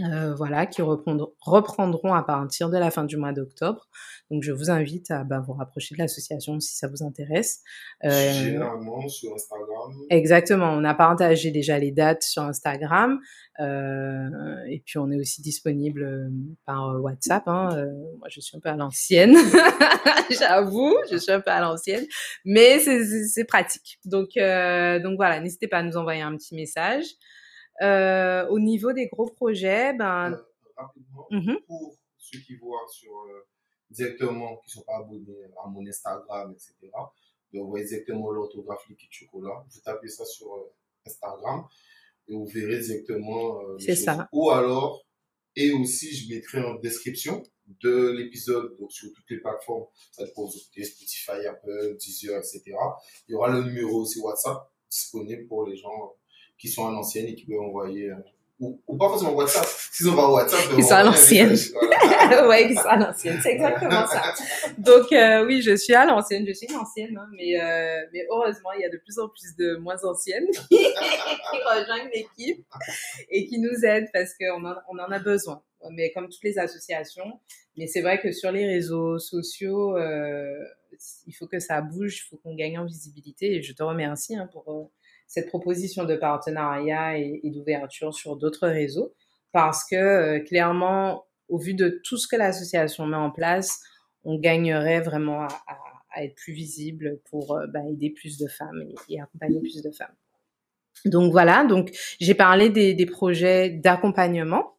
euh, 0.00 0.34
voilà, 0.34 0.66
qui 0.66 0.80
reprendront, 0.80 2.14
à 2.14 2.22
partir 2.22 2.70
de 2.70 2.78
la 2.78 2.90
fin 2.90 3.04
du 3.04 3.16
mois 3.16 3.32
d'octobre. 3.32 3.88
Donc, 4.30 4.42
je 4.42 4.52
vous 4.52 4.70
invite 4.70 5.10
à 5.10 5.24
bah, 5.24 5.42
vous 5.44 5.54
rapprocher 5.54 5.94
de 5.96 6.00
l'association 6.00 6.60
si 6.60 6.76
ça 6.76 6.86
vous 6.86 7.02
intéresse. 7.02 7.62
Euh, 8.04 8.32
Généralement 8.32 9.08
sur 9.08 9.34
Instagram. 9.34 9.92
Exactement, 10.10 10.70
on 10.70 10.84
a 10.84 10.94
partagé 10.94 11.50
déjà 11.50 11.78
les 11.78 11.90
dates 11.90 12.22
sur 12.22 12.42
Instagram. 12.42 13.18
Euh, 13.60 14.28
et 14.68 14.80
puis, 14.84 14.98
on 14.98 15.10
est 15.10 15.18
aussi 15.18 15.42
disponible 15.42 16.04
euh, 16.04 16.28
par 16.64 16.90
euh, 16.90 17.00
WhatsApp. 17.00 17.48
Hein. 17.48 17.70
moi, 18.18 18.28
je 18.30 18.40
suis 18.40 18.56
un 18.56 18.60
peu 18.60 18.68
à 18.68 18.76
l'ancienne, 18.76 19.34
j'avoue, 20.30 20.96
je 21.10 21.16
suis 21.16 21.32
un 21.32 21.40
peu 21.40 21.50
à 21.50 21.60
l'ancienne, 21.60 22.06
mais 22.44 22.78
c'est 22.78 23.44
pratique. 23.44 23.98
Donc, 24.04 24.30
donc 24.36 25.16
voilà, 25.16 25.40
n'hésitez 25.40 25.66
pas 25.66 25.78
à 25.78 25.82
nous 25.82 25.96
envoyer 25.96 26.22
un 26.22 26.36
petit 26.36 26.54
message. 26.54 27.04
Euh, 27.82 28.46
au 28.48 28.58
niveau 28.58 28.92
des 28.92 29.06
gros 29.06 29.30
projets, 29.30 29.92
ben... 29.94 30.32
Euh, 30.32 30.84
mmh 31.30 31.56
pour 31.66 31.96
ceux 32.16 32.38
qui 32.40 32.56
voient 32.56 32.86
sur, 32.88 33.12
euh, 33.12 33.46
directement, 33.90 34.56
qui 34.58 34.68
ne 34.68 34.70
sont 34.80 34.82
pas 34.82 34.98
abonnés 34.98 35.44
à 35.64 35.68
mon 35.68 35.86
Instagram, 35.86 36.52
etc., 36.52 36.92
de 37.52 37.58
vous 37.58 37.68
voyez 37.68 37.86
directement 37.86 38.30
l'orthographe 38.30 38.86
liquide 38.88 39.08
chocolat. 39.10 39.64
Vous 39.70 39.80
tapez 39.80 40.08
ça 40.08 40.24
sur 40.24 40.48
Instagram 41.06 41.64
et 42.28 42.34
vous 42.34 42.46
verrez 42.46 42.80
directement. 42.80 43.60
C'est 43.78 43.96
ça. 43.96 44.28
Ou 44.32 44.50
alors, 44.50 45.06
et 45.56 45.72
aussi, 45.72 46.14
je 46.14 46.32
mettrai 46.32 46.62
en 46.62 46.74
description 46.76 47.42
de 47.66 48.10
l'épisode, 48.12 48.76
donc 48.78 48.92
sur 48.92 49.12
toutes 49.12 49.28
les 49.30 49.40
plateformes, 49.40 49.86
ça 50.12 50.24
pour 50.34 50.52
Spotify, 50.52 51.46
Apple, 51.46 51.96
Deezer, 51.98 52.38
etc. 52.38 52.62
Il 53.26 53.32
y 53.32 53.34
aura 53.34 53.50
le 53.50 53.64
numéro 53.64 54.02
aussi 54.02 54.20
WhatsApp 54.20 54.70
disponible 54.88 55.46
pour 55.46 55.66
les 55.66 55.76
gens 55.76 56.14
qui 56.58 56.68
sont 56.68 56.86
à 56.86 56.90
l'ancienne 56.90 57.26
et 57.26 57.34
qui 57.34 57.46
peuvent 57.46 57.60
envoyer, 57.60 58.10
euh, 58.10 58.16
ou, 58.60 58.80
ou, 58.88 58.96
pas 58.96 59.08
forcément 59.08 59.34
WhatsApp, 59.34 59.66
s'ils 59.92 60.08
ont 60.08 60.16
pas 60.16 60.28
WhatsApp, 60.28 60.74
qui 60.74 60.82
sont 60.82 60.94
à 60.94 61.04
l'ancienne. 61.04 61.54
ouais, 62.48 62.68
qui 62.68 62.74
sont 62.74 62.88
à 62.88 62.96
l'ancienne, 62.96 63.38
c'est 63.42 63.52
exactement 63.52 64.06
ça. 64.06 64.34
Donc 64.76 65.12
euh, 65.12 65.46
oui, 65.46 65.62
je 65.62 65.76
suis 65.76 65.94
à 65.94 66.04
l'ancienne, 66.04 66.44
je 66.46 66.52
suis 66.52 66.66
une 66.66 66.76
ancienne, 66.76 67.16
hein, 67.16 67.28
mais, 67.32 67.60
euh, 67.60 68.00
mais 68.12 68.26
heureusement, 68.30 68.72
il 68.72 68.82
y 68.82 68.84
a 68.84 68.90
de 68.90 68.98
plus 68.98 69.18
en 69.18 69.28
plus 69.28 69.54
de 69.56 69.76
moins 69.76 70.02
anciennes 70.04 70.48
qui, 70.68 70.76
rejoignent 70.76 72.10
l'équipe 72.12 72.66
et 73.30 73.46
qui 73.46 73.58
nous 73.58 73.84
aident 73.84 74.08
parce 74.12 74.32
qu'on 74.34 74.64
en, 74.64 74.74
on 74.88 74.98
en 74.98 75.10
a 75.10 75.18
besoin. 75.18 75.62
Mais 75.92 76.10
comme 76.12 76.28
toutes 76.28 76.42
les 76.42 76.58
associations, 76.58 77.38
mais 77.76 77.86
c'est 77.86 78.00
vrai 78.00 78.20
que 78.20 78.32
sur 78.32 78.50
les 78.50 78.66
réseaux 78.66 79.20
sociaux, 79.20 79.96
euh, 79.96 80.64
il 81.26 81.32
faut 81.32 81.46
que 81.46 81.60
ça 81.60 81.80
bouge, 81.80 82.18
il 82.18 82.28
faut 82.28 82.36
qu'on 82.36 82.56
gagne 82.56 82.78
en 82.78 82.84
visibilité. 82.84 83.54
Et 83.54 83.62
je 83.62 83.72
te 83.72 83.82
remercie 83.84 84.36
hein, 84.36 84.48
pour 84.52 84.68
euh, 84.68 84.90
cette 85.28 85.46
proposition 85.46 86.04
de 86.04 86.16
partenariat 86.16 87.18
et, 87.18 87.40
d'ouverture 87.44 88.12
sur 88.14 88.36
d'autres 88.36 88.66
réseaux 88.66 89.14
parce 89.52 89.84
que 89.88 89.96
euh, 89.96 90.40
clairement, 90.40 91.26
au 91.48 91.58
vu 91.58 91.74
de 91.74 92.00
tout 92.04 92.16
ce 92.16 92.26
que 92.26 92.36
l'association 92.36 93.06
met 93.06 93.16
en 93.16 93.30
place, 93.30 93.80
on 94.24 94.38
gagnerait 94.38 95.00
vraiment 95.00 95.42
à, 95.42 96.22
être 96.22 96.34
plus 96.34 96.52
visible 96.52 97.20
pour 97.30 97.54
euh, 97.54 97.66
bah, 97.68 97.80
aider 97.88 98.10
plus 98.10 98.38
de 98.38 98.48
femmes 98.48 98.82
et, 99.08 99.20
accompagner 99.20 99.60
plus 99.60 99.82
de 99.82 99.90
femmes. 99.90 100.14
Donc 101.04 101.30
voilà, 101.30 101.64
donc 101.64 101.90
j'ai 102.18 102.34
parlé 102.34 102.70
des 102.70 103.06
projets 103.06 103.70
d'accompagnement 103.70 104.77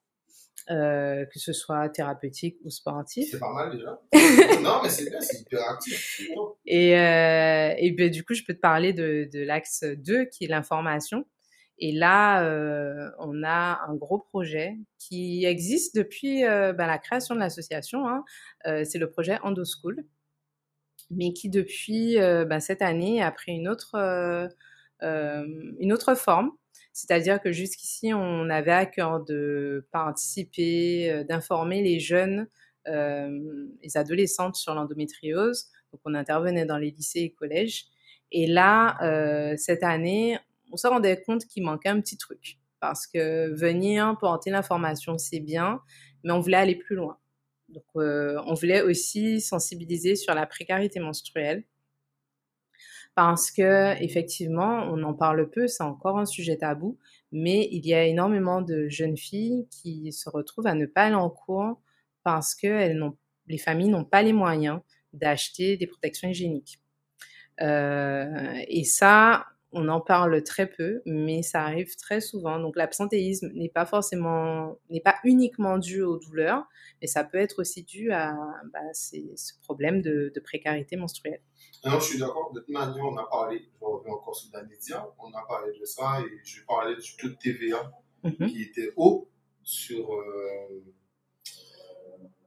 euh, 0.69 1.25
que 1.25 1.39
ce 1.39 1.53
soit 1.53 1.89
thérapeutique 1.89 2.57
ou 2.63 2.69
sportif. 2.69 3.29
C'est 3.31 3.39
pas 3.39 3.53
mal 3.53 3.71
déjà. 3.71 3.99
non, 4.61 4.79
mais 4.83 4.89
c'est 4.89 5.09
bien, 5.09 5.21
c'est 5.21 5.41
hyper 5.41 5.69
actif. 5.69 6.21
Et, 6.65 6.97
euh, 6.97 7.73
et 7.77 7.91
ben, 7.91 8.09
du 8.09 8.23
coup, 8.23 8.33
je 8.33 8.43
peux 8.43 8.53
te 8.53 8.59
parler 8.59 8.93
de, 8.93 9.29
de 9.31 9.39
l'axe 9.39 9.83
2 9.83 10.25
qui 10.25 10.45
est 10.45 10.47
l'information. 10.47 11.25
Et 11.79 11.93
là, 11.93 12.43
euh, 12.43 13.09
on 13.19 13.43
a 13.43 13.81
un 13.87 13.95
gros 13.95 14.19
projet 14.19 14.77
qui 14.97 15.45
existe 15.45 15.95
depuis 15.95 16.45
euh, 16.45 16.73
ben, 16.73 16.87
la 16.87 16.97
création 16.97 17.35
de 17.35 17.39
l'association. 17.39 18.07
Hein. 18.07 18.23
Euh, 18.67 18.83
c'est 18.83 18.99
le 18.99 19.09
projet 19.09 19.39
EndoSchool, 19.43 20.03
mais 21.09 21.31
qui 21.33 21.49
depuis 21.49 22.17
ben, 22.17 22.59
cette 22.59 22.81
année 22.81 23.21
a 23.21 23.31
pris 23.31 23.53
une 23.53 23.69
autre, 23.69 23.95
une 25.01 25.93
autre 25.93 26.15
forme. 26.15 26.51
C'est-à-dire 26.99 27.41
que 27.41 27.53
jusqu'ici, 27.53 28.13
on 28.13 28.49
avait 28.49 28.73
à 28.73 28.85
cœur 28.85 29.23
de 29.23 29.87
participer, 29.89 31.09
euh, 31.09 31.23
d'informer 31.23 31.81
les 31.81 31.97
jeunes, 31.97 32.49
euh, 32.89 33.67
les 33.81 33.95
adolescentes 33.95 34.57
sur 34.57 34.75
l'endométriose. 34.75 35.69
Donc, 35.93 36.01
on 36.03 36.13
intervenait 36.13 36.65
dans 36.65 36.77
les 36.77 36.91
lycées 36.91 37.21
et 37.21 37.29
collèges. 37.31 37.85
Et 38.33 38.47
là, 38.47 38.97
euh, 39.01 39.55
cette 39.55 39.83
année, 39.83 40.39
on 40.73 40.77
se 40.77 40.87
rendait 40.87 41.21
compte 41.21 41.45
qu'il 41.45 41.63
manquait 41.63 41.87
un 41.87 42.01
petit 42.01 42.17
truc. 42.17 42.57
Parce 42.81 43.07
que 43.07 43.47
venir 43.53 44.17
porter 44.19 44.49
l'information, 44.51 45.17
c'est 45.17 45.39
bien, 45.39 45.81
mais 46.25 46.33
on 46.33 46.41
voulait 46.41 46.57
aller 46.57 46.75
plus 46.75 46.97
loin. 46.97 47.17
Donc, 47.69 47.85
on 47.95 48.53
voulait 48.55 48.81
aussi 48.81 49.39
sensibiliser 49.39 50.17
sur 50.17 50.33
la 50.33 50.45
précarité 50.45 50.99
menstruelle 50.99 51.63
parce 53.19 53.51
que 53.51 54.01
effectivement, 54.01 54.87
on 54.89 55.03
en 55.03 55.13
parle 55.13 55.49
peu, 55.49 55.67
c'est 55.67 55.83
encore 55.83 56.17
un 56.17 56.25
sujet 56.25 56.55
tabou, 56.55 56.97
mais 57.33 57.67
il 57.69 57.85
y 57.85 57.93
a 57.93 58.05
énormément 58.05 58.61
de 58.61 58.87
jeunes 58.87 59.17
filles 59.17 59.67
qui 59.69 60.13
se 60.13 60.29
retrouvent 60.29 60.67
à 60.67 60.73
ne 60.73 60.85
pas 60.85 61.03
aller 61.03 61.15
en 61.15 61.29
cours 61.29 61.81
parce 62.23 62.55
que 62.55 62.93
les 63.47 63.57
familles 63.57 63.89
n'ont 63.89 64.05
pas 64.05 64.21
les 64.21 64.31
moyens 64.31 64.79
d'acheter 65.11 65.75
des 65.75 65.85
protections 65.85 66.29
hygiéniques. 66.29 66.79
Euh, 67.59 68.53
et 68.69 68.85
ça, 68.85 69.47
on 69.71 69.87
en 69.87 70.01
parle 70.01 70.43
très 70.43 70.67
peu, 70.67 71.01
mais 71.05 71.43
ça 71.43 71.63
arrive 71.63 71.95
très 71.95 72.21
souvent. 72.21 72.59
Donc 72.59 72.75
l'absentéisme 72.75 73.51
n'est 73.53 73.69
pas 73.69 73.85
forcément, 73.85 74.79
n'est 74.89 75.01
pas 75.01 75.15
uniquement 75.23 75.77
dû 75.77 76.01
aux 76.01 76.17
douleurs, 76.17 76.63
mais 77.01 77.07
ça 77.07 77.23
peut 77.23 77.37
être 77.37 77.59
aussi 77.59 77.83
dû 77.83 78.11
à 78.11 78.35
bah, 78.73 78.79
ces, 78.93 79.31
ce 79.35 79.53
problème 79.61 80.01
de, 80.01 80.31
de 80.33 80.39
précarité 80.39 80.95
menstruelle. 80.95 81.41
Non, 81.85 81.99
je 81.99 82.05
suis 82.05 82.19
d'accord. 82.19 82.51
De 82.53 82.59
toute 82.59 82.69
manière, 82.69 83.05
on 83.05 83.17
a 83.17 83.25
parlé, 83.29 83.61
je 83.79 83.85
reviens 83.85 84.13
encore 84.13 84.35
sur 84.35 84.49
la 84.53 84.63
média, 84.63 85.07
on 85.19 85.31
a 85.33 85.45
parlé 85.47 85.71
de 85.79 85.85
ça 85.85 86.19
et 86.21 86.39
je 86.43 86.63
parlais 86.65 86.95
du 86.95 87.15
taux 87.17 87.29
de 87.29 87.35
TVA 87.35 87.91
qui 88.47 88.63
était 88.63 88.91
haut 88.97 89.29
sur, 89.63 90.13
euh, 90.13 90.83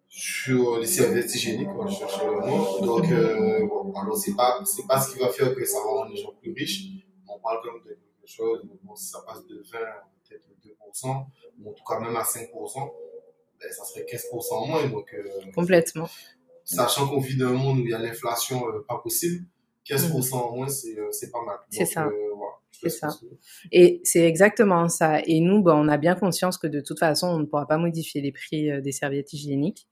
sur 0.09 0.79
les 0.79 0.87
serviettes 0.87 1.35
hygiéniques, 1.35 1.69
le. 1.69 2.85
Donc, 2.85 3.11
euh, 3.11 3.67
bon, 3.67 3.93
alors 3.95 4.17
c'est 4.17 4.35
pas, 4.35 4.61
c'est 4.65 4.87
pas 4.87 5.01
ce 5.01 5.13
qui 5.13 5.21
va 5.21 5.29
faire 5.29 5.55
que 5.55 5.65
ça 5.65 5.79
va 5.79 5.85
rendre 5.85 6.11
les 6.11 6.21
gens 6.21 6.33
plus 6.43 6.53
riches. 6.53 7.02
On 7.35 7.39
parle 7.41 7.63
comme 7.63 7.83
de 7.83 7.91
quelque 7.91 8.27
chose, 8.27 8.63
bon, 8.83 8.95
si 8.95 9.07
ça 9.07 9.21
passe 9.27 9.47
de 9.47 9.63
20 9.73 9.79
peut-être 10.29 10.49
2%, 10.65 11.27
ou 11.61 11.71
en 11.71 11.73
tout 11.73 11.85
cas 11.85 12.01
même 12.01 12.17
à 12.17 12.23
5%, 12.23 12.49
ben, 13.61 13.73
ça 13.73 13.85
serait 13.85 14.05
15% 14.05 14.55
en 14.55 14.67
moins. 14.67 14.89
Donc, 14.89 15.13
euh, 15.15 15.53
Complètement 15.55 16.09
sachant 16.65 17.09
qu'on 17.09 17.19
vit 17.19 17.37
dans 17.37 17.49
un 17.49 17.55
monde 17.55 17.81
où 17.81 17.83
il 17.83 17.91
y 17.91 17.95
a 17.95 17.99
l'inflation 17.99 18.69
euh, 18.69 18.85
pas 18.89 18.99
possible, 18.99 19.45
15% 19.85 20.35
en 20.35 20.57
moins, 20.57 20.69
c'est, 20.69 20.97
euh, 20.97 21.11
c'est 21.11 21.31
pas 21.33 21.43
mal. 21.45 21.57
C'est 21.71 21.85
ça. 21.85 22.05
Voilà. 22.05 22.53
C'est 22.71 22.89
ça. 22.89 23.09
Et 23.73 24.01
c'est 24.05 24.27
exactement 24.27 24.89
ça. 24.89 25.21
Et 25.27 25.41
nous, 25.41 25.61
ben, 25.61 25.75
on 25.75 25.89
a 25.89 25.99
bien 25.99 26.15
conscience 26.15 26.57
que 26.59 26.69
de 26.69 26.81
toute 26.81 27.01
façon, 27.01 27.27
on 27.27 27.39
ne 27.41 27.47
pourra 27.47 27.67
pas 27.67 27.79
modifier 27.79 28.21
les 28.21 28.33
prix 28.33 28.81
des 28.81 28.93
serviettes 28.93 29.33
hygiéniques. 29.33 29.89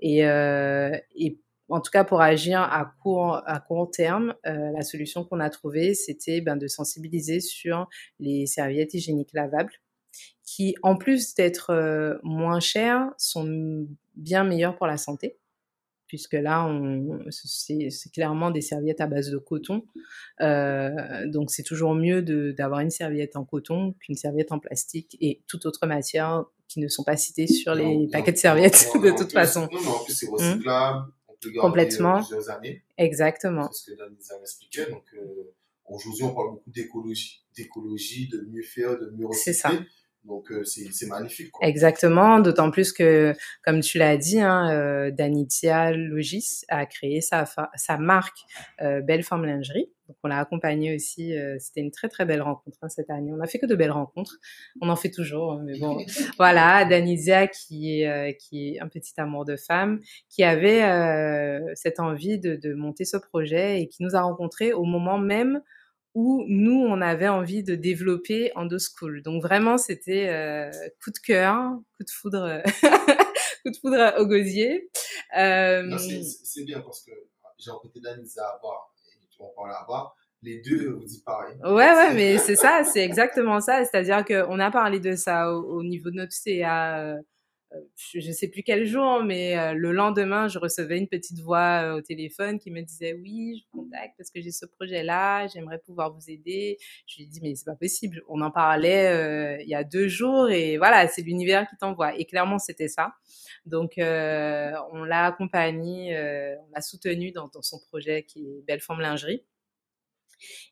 Et, 0.00 0.18
et 0.20 1.38
en 1.72 1.80
tout 1.80 1.90
cas 1.90 2.04
pour 2.04 2.20
agir 2.20 2.60
à 2.60 2.92
court, 3.02 3.42
à 3.46 3.58
court 3.60 3.90
terme, 3.90 4.34
euh, 4.46 4.70
la 4.72 4.82
solution 4.82 5.24
qu'on 5.24 5.40
a 5.40 5.50
trouvée, 5.50 5.94
c'était 5.94 6.40
ben, 6.40 6.56
de 6.56 6.66
sensibiliser 6.66 7.40
sur 7.40 7.88
les 8.20 8.46
serviettes 8.46 8.94
hygiéniques 8.94 9.32
lavables, 9.32 9.72
qui 10.44 10.74
en 10.82 10.96
plus 10.96 11.34
d'être 11.34 11.70
euh, 11.70 12.18
moins 12.22 12.60
chères, 12.60 13.10
sont 13.16 13.86
bien 14.14 14.44
meilleures 14.44 14.76
pour 14.76 14.86
la 14.86 14.98
santé 14.98 15.38
puisque 16.12 16.34
là, 16.34 16.70
c'est 17.30 18.12
clairement 18.12 18.50
des 18.50 18.60
serviettes 18.60 19.00
à 19.00 19.06
base 19.06 19.30
de 19.30 19.38
coton. 19.38 19.82
Euh, 20.42 21.26
donc, 21.26 21.50
c'est 21.50 21.62
toujours 21.62 21.94
mieux 21.94 22.20
d'avoir 22.52 22.80
une 22.80 22.90
serviette 22.90 23.34
en 23.34 23.46
coton 23.46 23.94
qu'une 23.98 24.14
serviette 24.14 24.52
en 24.52 24.58
plastique 24.58 25.16
et 25.22 25.40
toute 25.48 25.64
autre 25.64 25.86
matière 25.86 26.44
qui 26.68 26.80
ne 26.80 26.88
sont 26.88 27.02
pas 27.02 27.16
citées 27.16 27.46
sur 27.46 27.74
les 27.74 28.08
paquets 28.12 28.32
de 28.32 28.36
serviettes 28.36 28.88
de 29.02 29.16
toute 29.16 29.32
façon. 29.32 29.70
Non, 29.72 29.90
en 29.90 30.04
plus, 30.04 30.12
c'est 30.12 30.26
mmh. 30.26 30.34
recyclable. 30.34 31.04
Complètement. 31.60 32.18
plusieurs 32.18 32.50
années. 32.50 32.82
Exactement. 32.98 33.70
C'est 33.72 33.90
ce 33.90 33.90
que 33.92 33.98
Dan 33.98 34.14
nous 34.16 34.42
expliqué. 34.42 34.86
Donc, 34.86 35.04
euh, 35.14 35.54
aujourd'hui, 35.86 36.24
on 36.24 36.34
parle 36.34 36.50
beaucoup 36.52 36.70
d'écologie, 36.70 37.42
d'écologie, 37.56 38.28
de 38.28 38.40
mieux 38.50 38.62
faire, 38.62 38.98
de 38.98 39.10
mieux 39.10 39.26
recycler. 39.26 39.52
C'est 39.52 39.60
ça. 39.60 39.70
Donc 40.24 40.52
euh, 40.52 40.62
c'est 40.64 41.06
magnifique. 41.06 41.50
Quoi. 41.50 41.66
Exactement, 41.66 42.38
d'autant 42.38 42.70
plus 42.70 42.92
que, 42.92 43.34
comme 43.64 43.80
tu 43.80 43.98
l'as 43.98 44.16
dit, 44.16 44.40
hein, 44.40 44.70
euh, 44.70 45.10
Danitia 45.10 45.90
Logis 45.90 46.62
a 46.68 46.86
créé 46.86 47.20
sa, 47.20 47.44
sa 47.74 47.98
marque 47.98 48.38
euh, 48.82 49.00
Belle 49.00 49.24
Forme 49.24 49.46
Lingerie. 49.46 49.90
Donc 50.06 50.16
on 50.22 50.28
l'a 50.28 50.38
accompagné 50.38 50.94
aussi. 50.94 51.36
Euh, 51.36 51.56
C'était 51.58 51.80
une 51.80 51.90
très 51.90 52.08
très 52.08 52.24
belle 52.24 52.42
rencontre 52.42 52.78
hein, 52.82 52.88
cette 52.88 53.10
année. 53.10 53.32
On 53.32 53.40
a 53.40 53.46
fait 53.48 53.58
que 53.58 53.66
de 53.66 53.74
belles 53.74 53.90
rencontres. 53.90 54.38
On 54.80 54.90
en 54.90 54.96
fait 54.96 55.10
toujours, 55.10 55.54
hein, 55.54 55.62
mais 55.64 55.76
bon, 55.80 55.98
voilà. 56.38 56.84
Danitia 56.84 57.48
qui 57.48 58.00
est 58.00 58.08
euh, 58.08 58.32
qui 58.32 58.74
est 58.76 58.80
un 58.80 58.88
petit 58.88 59.14
amour 59.16 59.44
de 59.44 59.56
femme, 59.56 60.00
qui 60.28 60.44
avait 60.44 60.82
cette 61.74 61.98
envie 61.98 62.38
de, 62.38 62.54
de 62.54 62.74
monter 62.74 63.04
ce 63.04 63.16
projet 63.16 63.80
et 63.80 63.88
qui 63.88 64.04
nous 64.04 64.14
a 64.14 64.20
rencontrés 64.20 64.72
au 64.72 64.84
moment 64.84 65.18
même 65.18 65.62
où 66.14 66.44
nous, 66.46 66.84
on 66.86 67.00
avait 67.00 67.28
envie 67.28 67.62
de 67.62 67.74
développer 67.74 68.52
Endo 68.54 68.76
School. 68.78 69.22
Donc 69.22 69.42
vraiment, 69.42 69.78
c'était 69.78 70.28
euh, 70.28 70.70
coup 71.02 71.10
de 71.10 71.18
cœur, 71.18 71.72
coup 71.96 72.04
de 72.04 72.10
foudre, 72.10 72.62
coup 73.62 73.70
de 73.70 73.76
foudre 73.76 74.14
au 74.18 74.26
gosier. 74.26 74.90
Euh... 75.38 75.96
C'est 75.98 76.64
bien 76.64 76.80
parce 76.80 77.02
que 77.02 77.12
j'ai 77.58 77.70
rencontré 77.70 78.00
Danisa 78.00 78.44
à 78.44 78.58
voir 78.60 78.92
et 79.06 79.26
tu 79.30 79.40
en 79.42 79.52
parles 79.56 79.72
à 79.72 79.84
voir. 79.86 80.16
Les 80.42 80.60
deux 80.60 80.90
vous 80.90 81.04
dites 81.04 81.24
pareil. 81.24 81.54
Ouais, 81.62 81.70
ouais, 81.70 82.14
mais 82.14 82.36
c'est 82.38 82.56
ça, 82.56 82.82
c'est 82.82 83.04
exactement 83.04 83.60
ça. 83.60 83.84
C'est-à-dire 83.84 84.24
qu'on 84.24 84.58
a 84.58 84.70
parlé 84.72 84.98
de 84.98 85.14
ça 85.14 85.52
au, 85.52 85.78
au 85.78 85.82
niveau 85.84 86.10
de 86.10 86.16
notre 86.16 86.32
CA 86.32 86.98
euh, 86.98 87.16
je 87.96 88.26
ne 88.26 88.32
sais 88.32 88.48
plus 88.48 88.62
quel 88.62 88.86
jour, 88.86 89.22
mais 89.22 89.58
euh, 89.58 89.72
le 89.72 89.92
lendemain, 89.92 90.48
je 90.48 90.58
recevais 90.58 90.98
une 90.98 91.08
petite 91.08 91.40
voix 91.40 91.82
euh, 91.82 91.98
au 91.98 92.00
téléphone 92.00 92.58
qui 92.58 92.70
me 92.70 92.82
disait 92.82 93.14
oui, 93.14 93.58
je 93.58 93.64
vous 93.72 93.84
contacte 93.84 94.14
parce 94.16 94.30
que 94.30 94.40
j'ai 94.40 94.50
ce 94.50 94.66
projet-là, 94.66 95.46
j'aimerais 95.48 95.78
pouvoir 95.78 96.12
vous 96.12 96.30
aider. 96.30 96.78
Je 97.06 97.16
lui 97.16 97.24
ai 97.24 97.26
dit 97.26 97.40
mais 97.42 97.54
c'est 97.54 97.64
pas 97.64 97.76
possible. 97.76 98.22
On 98.28 98.40
en 98.40 98.50
parlait 98.50 99.62
il 99.62 99.68
y 99.68 99.74
a 99.74 99.84
deux 99.84 100.08
jours 100.08 100.50
et 100.50 100.76
voilà, 100.78 101.08
c'est 101.08 101.22
l'univers 101.22 101.68
qui 101.68 101.76
t'envoie. 101.76 102.16
Et 102.18 102.24
clairement, 102.24 102.58
c'était 102.58 102.88
ça. 102.88 103.12
Donc, 103.66 103.92
on 103.98 105.04
l'a 105.04 105.26
accompagné, 105.26 106.16
on 106.60 106.70
l'a 106.74 106.80
soutenu 106.80 107.32
dans, 107.32 107.50
son 107.60 107.78
projet 107.88 108.24
qui 108.24 108.40
est 108.40 108.62
Belle 108.66 108.80
Forme 108.80 109.00
Lingerie. 109.00 109.44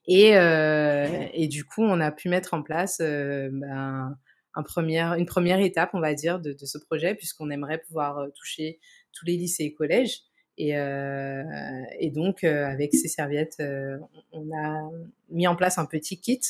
Et, 0.07 0.31
et 0.31 1.49
du 1.49 1.65
coup, 1.65 1.83
on 1.83 2.01
a 2.01 2.11
pu 2.11 2.29
mettre 2.29 2.55
en 2.55 2.63
place 2.63 2.99
ben, 3.01 4.17
un 4.55 4.63
premier, 4.63 5.01
une 5.01 5.27
première 5.27 5.61
étape, 5.61 5.91
on 5.95 6.01
va 6.01 6.15
dire, 6.15 6.41
de, 6.41 6.55
ce 6.59 6.79
projet, 6.79 7.15
puisqu'on 7.15 7.51
aimerait 7.51 7.79
pouvoir 7.79 8.19
euh, 8.19 8.29
toucher 8.35 8.81
tous 9.13 9.25
les 9.25 9.37
lycées 9.37 9.65
et 9.65 9.75
collèges. 9.75 10.23
Et, 10.59 10.77
euh, 10.77 11.43
et 11.99 12.11
donc, 12.11 12.45
euh, 12.45 12.67
avec 12.67 12.95
ces 12.95 13.09
serviettes, 13.09 13.63
on 14.33 14.51
a 14.55 14.91
mis 15.31 15.47
en 15.47 15.57
place 15.57 15.79
un 15.79 15.87
petit 15.87 16.21
kit 16.21 16.41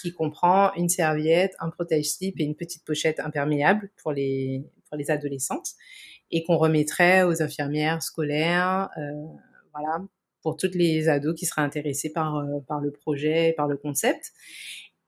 qui 0.00 0.12
comprend 0.12 0.74
une 0.74 0.90
serviette, 0.90 1.56
un 1.58 1.70
protège-slip 1.70 2.38
et 2.38 2.44
une 2.44 2.54
petite 2.54 2.84
pochette 2.84 3.18
imperméable 3.18 3.90
pour 3.96 4.12
les, 4.12 4.62
pour 4.88 4.98
les 4.98 5.10
adolescentes 5.10 5.70
et 6.30 6.42
qu'on 6.44 6.58
remettrait 6.58 7.22
aux 7.22 7.42
infirmières 7.42 8.02
scolaires, 8.02 8.90
voilà, 9.72 10.04
pour 10.42 10.56
toutes 10.58 10.74
les 10.74 11.08
ados 11.08 11.34
qui 11.34 11.46
seraient 11.46 11.62
intéressés 11.62 12.12
par, 12.12 12.44
par 12.68 12.80
le 12.80 12.90
projet, 12.90 13.54
par 13.56 13.68
le 13.68 13.78
concept. 13.78 14.32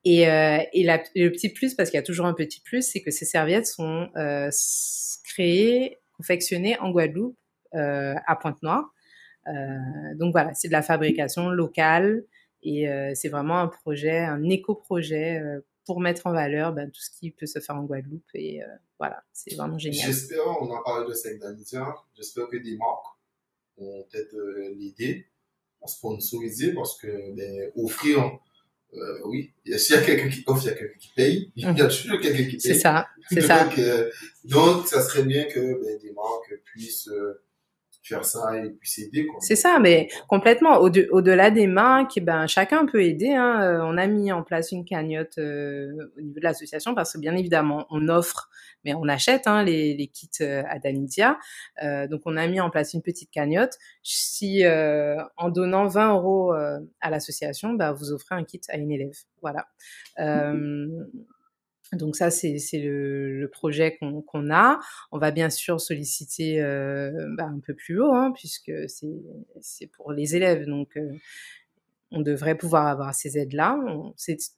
Et, 0.05 0.29
euh, 0.29 0.59
et 0.73 0.83
la, 0.83 1.03
le 1.15 1.29
petit 1.29 1.49
plus, 1.49 1.75
parce 1.75 1.89
qu'il 1.89 1.97
y 1.97 2.01
a 2.01 2.05
toujours 2.05 2.25
un 2.25 2.33
petit 2.33 2.61
plus, 2.61 2.83
c'est 2.83 3.01
que 3.01 3.11
ces 3.11 3.25
serviettes 3.25 3.67
sont 3.67 4.09
euh, 4.15 4.49
créées, 5.25 5.97
confectionnées 6.15 6.77
en 6.79 6.91
Guadeloupe, 6.91 7.37
euh, 7.75 8.15
à 8.25 8.35
Pointe-Noire. 8.35 8.93
Euh, 9.47 10.15
donc 10.15 10.31
voilà, 10.31 10.53
c'est 10.53 10.67
de 10.67 10.73
la 10.73 10.81
fabrication 10.81 11.49
locale 11.49 12.25
et 12.61 12.89
euh, 12.89 13.13
c'est 13.15 13.29
vraiment 13.29 13.59
un 13.59 13.67
projet, 13.67 14.19
un 14.19 14.43
éco-projet 14.43 15.39
euh, 15.39 15.61
pour 15.85 16.01
mettre 16.01 16.27
en 16.27 16.33
valeur 16.33 16.73
ben, 16.73 16.89
tout 16.91 17.01
ce 17.01 17.09
qui 17.17 17.31
peut 17.31 17.45
se 17.45 17.59
faire 17.59 17.75
en 17.75 17.83
Guadeloupe. 17.83 18.23
Et 18.35 18.61
voilà, 18.99 19.23
c'est 19.33 19.55
vraiment 19.55 19.77
génial. 19.77 20.05
J'espère, 20.05 20.45
on 20.61 20.71
a 20.75 20.83
parlé 20.83 21.07
de 21.07 21.13
ça 21.13 21.29
j'espère 22.15 22.47
que 22.47 22.57
des 22.57 22.77
marques 22.77 23.05
vont 23.77 24.03
peut-être 24.11 24.35
l'aider 24.77 25.25
à 25.81 25.87
sponsoriser 25.87 26.73
parce 26.73 26.97
que 26.99 27.33
ben, 27.35 27.71
offrir 27.75 28.39
euh, 28.95 29.19
oui, 29.25 29.51
s'il 29.77 29.95
y 29.95 29.99
a 29.99 30.01
quelqu'un 30.01 30.29
qui 30.29 30.43
offre, 30.47 30.63
il 30.63 30.67
y 30.67 30.69
a 30.69 30.73
quelqu'un 30.73 30.97
qui 30.99 31.09
paye. 31.15 31.51
Il 31.55 31.63
y 31.63 31.81
a 31.81 31.87
toujours 31.87 32.19
quelqu'un 32.19 32.43
qui 32.43 32.57
paye. 32.57 32.59
C'est 32.59 32.73
ça, 32.73 33.07
c'est 33.29 33.41
ça. 33.47 33.69
Euh, 33.77 34.09
donc, 34.45 34.87
ça 34.87 35.01
serait 35.01 35.23
bien 35.23 35.45
que 35.45 35.59
ben, 35.59 35.99
des 36.01 36.11
marques 36.11 36.59
puissent 36.65 37.07
euh, 37.09 37.41
ça 38.21 38.57
et 38.57 38.69
puis 38.69 38.89
s'aider. 38.89 39.27
C'est 39.39 39.55
ça, 39.55 39.79
mais 39.79 40.09
complètement. 40.27 40.77
Au-delà 40.77 41.51
des 41.51 41.67
marques, 41.67 42.19
ben, 42.21 42.47
chacun 42.47 42.85
peut 42.85 43.03
aider. 43.03 43.33
Hein. 43.33 43.61
Euh, 43.61 43.81
on 43.83 43.97
a 43.97 44.07
mis 44.07 44.31
en 44.31 44.43
place 44.43 44.71
une 44.71 44.85
cagnotte 44.85 45.37
euh, 45.37 46.11
au 46.17 46.21
niveau 46.21 46.39
de 46.39 46.43
l'association 46.43 46.95
parce 46.95 47.13
que 47.13 47.19
bien 47.19 47.35
évidemment, 47.35 47.85
on 47.89 48.09
offre, 48.09 48.49
mais 48.83 48.93
on 48.93 49.07
achète 49.07 49.47
hein, 49.47 49.63
les, 49.63 49.95
les, 49.95 50.07
kits 50.07 50.29
euh, 50.41 50.63
à 50.67 50.79
Danidia. 50.79 51.37
Euh, 51.83 52.07
donc, 52.07 52.21
on 52.25 52.35
a 52.37 52.47
mis 52.47 52.59
en 52.59 52.69
place 52.69 52.93
une 52.93 53.01
petite 53.01 53.31
cagnotte. 53.31 53.77
Si 54.03 54.63
en 54.65 55.49
donnant 55.49 55.87
20 55.87 56.13
euros 56.13 56.53
à 56.53 57.09
l'association, 57.09 57.73
ben, 57.73 57.91
vous 57.91 58.11
offrez 58.11 58.35
un 58.35 58.43
kit 58.43 58.61
à 58.69 58.77
une 58.77 58.91
élève. 58.91 59.15
Voilà. 59.41 59.67
Donc 61.93 62.15
ça, 62.15 62.29
c'est 62.29 62.57
le, 62.73 63.39
le, 63.39 63.49
projet 63.49 63.97
qu'on 63.97 64.51
a. 64.51 64.79
On 65.11 65.17
va 65.17 65.31
bien 65.31 65.49
sûr 65.49 65.81
solliciter 65.81 66.61
euh, 66.61 67.11
bah, 67.35 67.45
un 67.45 67.59
peu 67.59 67.73
plus 67.73 67.99
haut, 67.99 68.13
hein, 68.13 68.31
puisque 68.35 68.71
c'est 69.61 69.87
pour 69.87 70.11
les 70.11 70.35
élèves. 70.35 70.65
Donc, 70.65 70.95
euh, 70.97 71.11
on 72.11 72.21
devrait 72.21 72.55
pouvoir 72.55 72.87
avoir 72.87 73.13
ces 73.13 73.37
aides-là. 73.37 73.79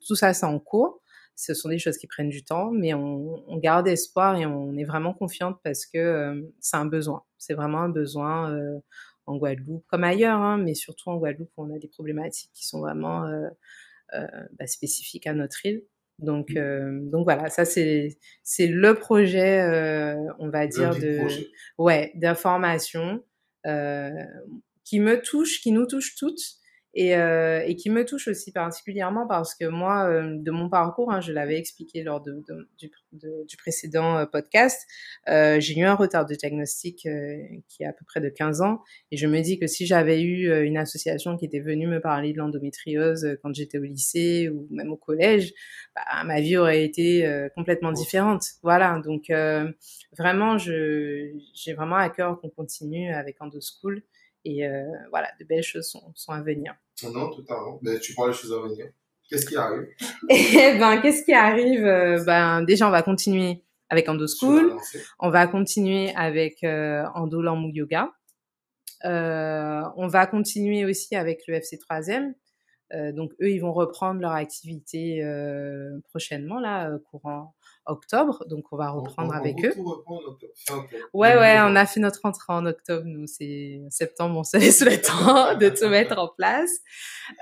Tout 0.07 0.15
ça, 0.15 0.33
c'est 0.33 0.45
en 0.45 0.59
cours. 0.59 1.01
Ce 1.35 1.53
sont 1.53 1.69
des 1.69 1.79
choses 1.79 1.97
qui 1.97 2.07
prennent 2.07 2.29
du 2.29 2.43
temps, 2.43 2.71
mais 2.71 2.93
on, 2.93 3.43
on 3.49 3.57
garde 3.57 3.87
espoir 3.87 4.35
et 4.35 4.45
on 4.45 4.75
est 4.77 4.83
vraiment 4.83 5.13
confiante 5.13 5.59
parce 5.63 5.85
que 5.85 5.97
euh, 5.97 6.41
c'est 6.59 6.77
un 6.77 6.85
besoin. 6.85 7.23
C'est 7.37 7.53
vraiment 7.53 7.79
un 7.79 7.89
besoin 7.89 8.51
euh, 8.51 8.79
en 9.25 9.37
Guadeloupe, 9.37 9.85
comme 9.87 10.03
ailleurs, 10.03 10.39
hein, 10.39 10.57
mais 10.57 10.75
surtout 10.75 11.09
en 11.09 11.17
Guadeloupe, 11.17 11.49
où 11.57 11.63
on 11.63 11.75
a 11.75 11.79
des 11.79 11.87
problématiques 11.87 12.51
qui 12.53 12.65
sont 12.65 12.79
vraiment 12.79 13.25
euh, 13.25 14.27
bah, 14.59 14.67
spécifiques 14.67 15.25
à 15.25 15.33
notre 15.33 15.65
île. 15.65 15.83
Donc, 16.21 16.51
mmh. 16.51 16.57
euh, 16.57 16.99
donc 17.11 17.25
voilà, 17.25 17.49
ça 17.49 17.65
c'est 17.65 18.17
c'est 18.43 18.67
le 18.67 18.93
projet, 18.93 19.61
euh, 19.61 20.15
on 20.39 20.49
va 20.49 20.67
dire 20.67 20.95
de 20.95 21.19
ouais 21.77 22.11
d'information 22.15 23.23
euh, 23.65 24.09
qui 24.83 24.99
me 24.99 25.21
touche, 25.21 25.61
qui 25.61 25.71
nous 25.71 25.85
touche 25.85 26.15
toutes 26.15 26.60
et, 26.93 27.15
euh, 27.15 27.63
et 27.65 27.75
qui 27.75 27.89
me 27.89 28.05
touche 28.05 28.27
aussi 28.27 28.51
particulièrement 28.51 29.25
parce 29.25 29.55
que 29.55 29.65
moi, 29.65 30.09
euh, 30.09 30.37
de 30.37 30.51
mon 30.51 30.69
parcours, 30.69 31.11
hein, 31.11 31.21
je 31.21 31.31
l'avais 31.31 31.57
expliqué 31.57 32.03
lors 32.03 32.21
de, 32.21 32.43
de, 32.47 32.69
du, 32.77 32.91
de, 33.13 33.45
du, 33.47 33.57
précédent 33.57 34.17
euh, 34.17 34.25
podcast, 34.25 34.85
euh, 35.29 35.59
j'ai 35.59 35.79
eu 35.79 35.83
un 35.83 35.95
retard 35.95 36.25
de 36.25 36.35
diagnostic 36.35 37.05
euh, 37.05 37.37
qui 37.69 37.83
est 37.83 37.85
à 37.85 37.93
peu 37.93 38.03
près 38.05 38.19
de 38.19 38.27
15 38.27 38.61
ans. 38.61 38.81
Et 39.11 39.17
je 39.17 39.25
me 39.27 39.39
dis 39.39 39.57
que 39.57 39.67
si 39.67 39.85
j'avais 39.85 40.21
eu 40.21 40.51
une 40.63 40.77
association 40.77 41.37
qui 41.37 41.45
était 41.45 41.59
venue 41.59 41.87
me 41.87 42.01
parler 42.01 42.33
de 42.33 42.37
l'endométriose 42.37 43.37
quand 43.41 43.53
j'étais 43.53 43.77
au 43.77 43.83
lycée 43.83 44.49
ou 44.49 44.67
même 44.69 44.91
au 44.91 44.97
collège, 44.97 45.53
bah, 45.95 46.23
ma 46.25 46.41
vie 46.41 46.57
aurait 46.57 46.83
été 46.83 47.49
complètement 47.55 47.91
différente. 47.91 48.43
Voilà, 48.63 48.99
donc 49.03 49.31
vraiment, 50.17 50.57
j'ai 50.57 51.73
vraiment 51.75 51.95
à 51.95 52.09
cœur 52.09 52.39
qu'on 52.39 52.49
continue 52.49 53.13
avec 53.13 53.41
Endo 53.41 53.59
School 53.61 54.03
et 54.45 54.67
euh, 54.67 54.83
voilà, 55.09 55.29
de 55.39 55.45
belles 55.45 55.63
choses 55.63 55.89
sont, 55.89 56.11
sont 56.15 56.31
à 56.31 56.41
venir. 56.41 56.75
Non, 57.03 57.29
tout 57.29 57.45
à 57.49 57.55
fait. 57.55 57.77
Mais 57.81 57.99
tu 57.99 58.13
parles 58.13 58.31
des 58.31 58.37
choses 58.37 58.53
à 58.53 58.61
venir. 58.61 58.87
Qu'est-ce 59.29 59.45
qui 59.45 59.55
arrive? 59.55 59.87
Eh 60.29 60.77
ben, 60.77 61.01
qu'est-ce 61.01 61.23
qui 61.23 61.33
arrive? 61.33 61.85
Euh, 61.85 62.23
Ben, 62.25 62.63
déjà, 62.63 62.87
on 62.87 62.91
va 62.91 63.01
continuer 63.01 63.63
avec 63.89 64.09
Endo 64.09 64.27
School. 64.27 64.75
On 65.19 65.29
va 65.29 65.47
continuer 65.47 66.13
avec 66.15 66.63
euh, 66.63 67.05
Endo 67.15 67.41
Yoga. 67.71 68.11
Euh, 69.05 69.81
on 69.95 70.07
va 70.07 70.27
continuer 70.27 70.85
aussi 70.85 71.15
avec 71.15 71.47
le 71.47 71.55
FC 71.55 71.77
3e. 71.77 72.33
donc 73.13 73.31
eux, 73.41 73.49
ils 73.49 73.59
vont 73.59 73.71
reprendre 73.73 74.19
leur 74.19 74.33
activité 74.33 75.23
prochainement, 76.09 76.59
là, 76.59 76.91
courant 77.09 77.55
octobre. 77.85 78.43
Donc 78.47 78.65
on 78.71 78.77
va 78.77 78.89
reprendre 78.89 79.33
avec 79.33 79.63
eux. 79.63 79.73
Ouais, 81.13 81.35
ouais, 81.35 81.57
on 81.61 81.75
a 81.75 81.85
fait 81.85 81.99
notre 81.99 82.19
entrée 82.23 82.53
en 82.53 82.65
octobre. 82.65 83.05
Nous, 83.05 83.27
c'est 83.27 83.81
septembre, 83.89 84.37
on 84.37 84.43
se 84.43 84.57
laisse 84.57 84.81
le 84.81 84.99
temps 85.01 85.57
de 85.57 85.69
tout 85.69 85.89
mettre 85.89 86.17
en 86.17 86.27
place. 86.27 86.71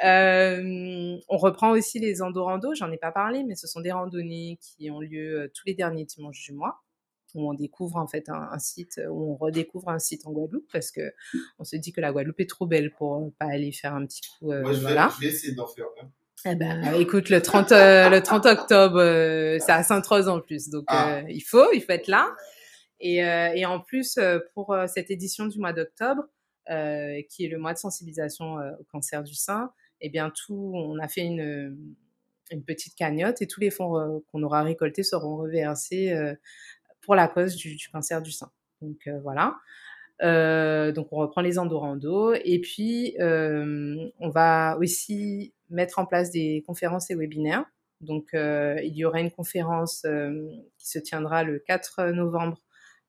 on 0.03 1.37
reprend 1.37 1.71
aussi 1.71 1.99
les 1.99 2.21
endorando. 2.21 2.73
J'en 2.73 2.91
ai 2.91 2.97
pas 2.97 3.11
parlé, 3.11 3.43
mais 3.43 3.55
ce 3.55 3.67
sont 3.67 3.81
des 3.81 3.91
randonnées 3.91 4.59
qui 4.61 4.89
ont 4.91 4.99
lieu 4.99 5.51
tous 5.53 5.63
les 5.65 5.73
derniers 5.73 6.05
dimanches 6.05 6.43
du 6.43 6.53
mois 6.53 6.81
où 7.35 7.49
on 7.49 7.53
découvre 7.53 7.97
en 7.97 8.07
fait 8.07 8.29
un, 8.29 8.59
site, 8.59 8.99
où 9.09 9.31
on 9.31 9.35
redécouvre 9.35 9.89
un 9.89 9.99
site 9.99 10.25
en 10.25 10.31
Guadeloupe 10.31 10.67
parce 10.71 10.91
que 10.91 11.13
on 11.59 11.63
se 11.63 11.75
dit 11.75 11.91
que 11.91 12.01
la 12.01 12.11
Guadeloupe 12.11 12.39
est 12.39 12.49
trop 12.49 12.65
belle 12.65 12.91
pour 12.91 13.17
euh, 13.17 13.29
pas 13.37 13.45
aller 13.45 13.71
faire 13.71 13.93
un 13.93 14.05
petit 14.05 14.21
coup. 14.21 14.51
Euh, 14.51 14.61
Moi, 14.61 14.73
je 14.73 14.77
vais, 14.77 14.83
voilà. 14.83 15.11
je 15.15 15.21
vais 15.21 15.27
essayer 15.27 15.53
d'en 15.53 15.67
faire. 15.67 15.85
Hein. 16.01 16.09
Eh 16.45 16.55
ben, 16.55 16.93
écoute, 16.95 17.29
le 17.29 17.41
30, 17.41 17.71
euh, 17.71 18.09
le 18.09 18.21
30 18.21 18.45
octobre, 18.45 18.99
c'est 19.59 19.71
à 19.71 19.83
Sainte-Rose 19.83 20.27
en 20.27 20.39
plus, 20.39 20.69
donc 20.69 20.85
ah. 20.87 21.21
il 21.27 21.41
faut, 21.41 21.71
il 21.73 21.81
faut 21.81 21.91
être 21.91 22.07
là. 22.07 22.33
Et, 23.01 23.17
et 23.17 23.65
en 23.65 23.79
plus, 23.79 24.19
pour 24.53 24.75
cette 24.87 25.09
édition 25.09 25.45
du 25.45 25.59
mois 25.59 25.73
d'octobre, 25.73 26.23
qui 26.65 27.45
est 27.45 27.49
le 27.49 27.57
mois 27.57 27.73
de 27.73 27.77
sensibilisation 27.77 28.55
au 28.55 28.83
cancer 28.91 29.23
du 29.23 29.35
sein, 29.35 29.71
eh 30.01 30.09
bien 30.09 30.31
tout, 30.31 30.71
on 30.75 30.97
a 30.99 31.07
fait 31.07 31.21
une 31.21 31.77
une 32.51 32.63
petite 32.63 32.95
cagnotte 32.95 33.43
et 33.43 33.47
tous 33.47 33.59
les 33.59 33.69
fonds 33.69 34.23
qu'on 34.31 34.41
aura 34.41 34.63
récoltés 34.63 35.03
seront 35.03 35.37
reversés 35.37 36.11
pour 37.01 37.15
la 37.15 37.27
cause 37.27 37.55
du, 37.55 37.77
cancer 37.91 38.21
du 38.21 38.31
sein. 38.31 38.51
Donc 38.81 39.07
euh, 39.07 39.19
voilà. 39.21 39.55
Euh, 40.21 40.91
donc 40.91 41.07
on 41.11 41.17
reprend 41.17 41.41
les 41.41 41.57
endorando 41.57 42.33
et 42.33 42.59
puis 42.59 43.15
euh, 43.21 44.09
on 44.19 44.29
va 44.29 44.77
aussi 44.77 45.53
mettre 45.69 45.99
en 45.99 46.05
place 46.05 46.29
des 46.31 46.63
conférences 46.67 47.09
et 47.09 47.15
webinaires. 47.15 47.65
Donc 48.01 48.29
il 48.33 48.93
y 48.95 49.03
aura 49.03 49.19
une 49.19 49.31
conférence 49.31 50.05
qui 50.77 50.87
se 50.87 50.99
tiendra 50.99 51.43
le 51.43 51.59
4 51.59 52.11
novembre 52.11 52.61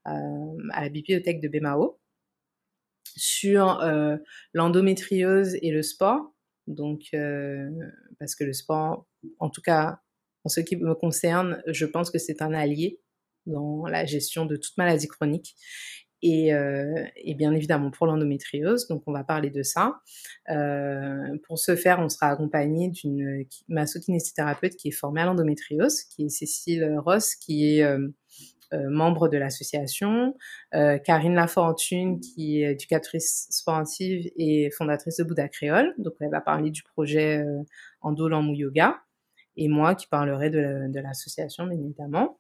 à 0.05 0.83
la 0.83 0.89
bibliothèque 0.89 1.41
de 1.41 1.47
Bemao 1.47 2.01
sur 3.05 3.81
l'endométriose 4.53 5.57
et 5.63 5.71
le 5.71 5.83
sport. 5.83 6.35
Donc 6.67 7.11
parce 8.19 8.35
que 8.35 8.43
le 8.43 8.53
sport, 8.53 9.07
en 9.39 9.49
tout 9.49 9.63
cas 9.63 10.01
en 10.45 10.49
ce 10.49 10.61
qui 10.61 10.77
me 10.77 10.95
concerne, 10.95 11.63
je 11.67 11.87
pense 11.87 12.11
que 12.11 12.19
c'est 12.19 12.43
un 12.43 12.53
allié 12.53 13.01
dans 13.47 13.87
la 13.87 14.07
gestion 14.07 14.47
de 14.47 14.57
toute 14.57 14.77
maladie 14.77 15.09
chronique. 15.09 15.55
Et, 16.23 16.53
euh, 16.53 17.05
et, 17.17 17.35
bien 17.35 17.53
évidemment 17.55 17.91
pour 17.91 18.07
l'endométriose. 18.07 18.89
Donc 18.89 19.03
on 19.07 19.13
va 19.13 19.25
parler 19.25 19.51
de 19.51 19.63
ça. 19.63 20.01
Euh, 20.51 21.39
pour 21.47 21.59
ce 21.59 21.77
faire, 21.77 22.01
on 22.01 22.09
sera 22.09 22.29
accompagné 22.29 22.89
d'une 22.89 23.47
massokinésithérapeute 23.69 24.77
qui 24.77 24.89
est 24.89 24.93
formée 24.93 25.23
à 25.23 25.27
l'endométriose, 25.27 26.03
qui 26.05 26.27
est 26.27 26.29
Cécile 26.29 26.99
Ross, 26.99 27.35
qui 27.35 27.77
est 27.79 27.83
euh, 27.83 28.09
euh 28.73 28.89
membre 28.91 29.29
de 29.29 29.39
l'association, 29.39 30.37
euh, 30.75 30.99
Karine 30.99 31.35
Lafortune, 31.35 32.21
qui 32.21 32.63
est 32.63 32.73
éducatrice 32.73 33.47
sportive 33.51 34.31
et 34.37 34.71
fondatrice 34.71 35.17
de 35.17 35.25
Bouddha 35.25 35.49
Créole. 35.49 35.95
Donc 35.99 36.15
elle 36.21 36.31
va 36.31 36.41
parler 36.41 36.71
du 36.71 36.83
projet 36.83 37.39
euh, 37.39 37.63
Endo 38.03 38.29
Yoga 38.53 39.01
et 39.61 39.69
moi 39.69 39.95
qui 39.95 40.07
parlerai 40.07 40.49
de 40.49 41.01
l'association, 41.01 41.67
bien 41.67 41.79
évidemment. 41.79 42.39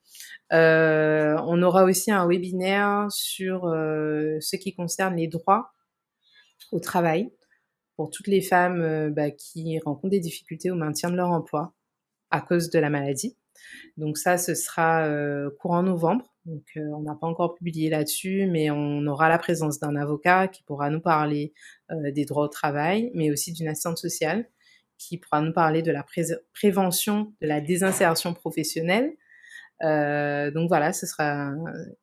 Euh, 0.54 1.36
on 1.46 1.62
aura 1.62 1.84
aussi 1.84 2.10
un 2.10 2.26
webinaire 2.26 3.08
sur 3.10 3.66
euh, 3.66 4.38
ce 4.40 4.56
qui 4.56 4.74
concerne 4.74 5.16
les 5.16 5.28
droits 5.28 5.70
au 6.72 6.80
travail 6.80 7.30
pour 7.94 8.10
toutes 8.10 8.26
les 8.26 8.40
femmes 8.40 8.80
euh, 8.80 9.10
bah, 9.10 9.30
qui 9.30 9.78
rencontrent 9.80 10.12
des 10.12 10.20
difficultés 10.20 10.70
au 10.70 10.76
maintien 10.76 11.10
de 11.10 11.16
leur 11.16 11.28
emploi 11.28 11.74
à 12.30 12.40
cause 12.40 12.70
de 12.70 12.78
la 12.78 12.88
maladie. 12.88 13.36
Donc 13.98 14.16
ça, 14.16 14.38
ce 14.38 14.54
sera 14.54 15.06
courant 15.58 15.82
novembre. 15.82 16.24
Donc 16.46 16.62
on 16.76 17.02
n'a 17.02 17.14
pas 17.14 17.26
encore 17.26 17.54
publié 17.54 17.90
là-dessus, 17.90 18.46
mais 18.50 18.70
on 18.70 19.06
aura 19.06 19.28
la 19.28 19.36
présence 19.36 19.78
d'un 19.78 19.94
avocat 19.94 20.48
qui 20.48 20.62
pourra 20.62 20.88
nous 20.88 21.02
parler 21.02 21.52
des 21.90 22.24
droits 22.24 22.44
au 22.44 22.48
travail, 22.48 23.10
mais 23.14 23.30
aussi 23.30 23.52
d'une 23.52 23.68
assistante 23.68 23.98
sociale 23.98 24.48
qui 25.00 25.18
pourra 25.18 25.40
nous 25.40 25.52
parler 25.52 25.82
de 25.82 25.90
la 25.90 26.04
prévention 26.52 27.32
de 27.40 27.46
la 27.48 27.60
désinsertion 27.60 28.34
professionnelle. 28.34 29.12
Euh, 29.82 30.50
donc 30.50 30.68
voilà, 30.68 30.92
ce 30.92 31.06
sera 31.06 31.52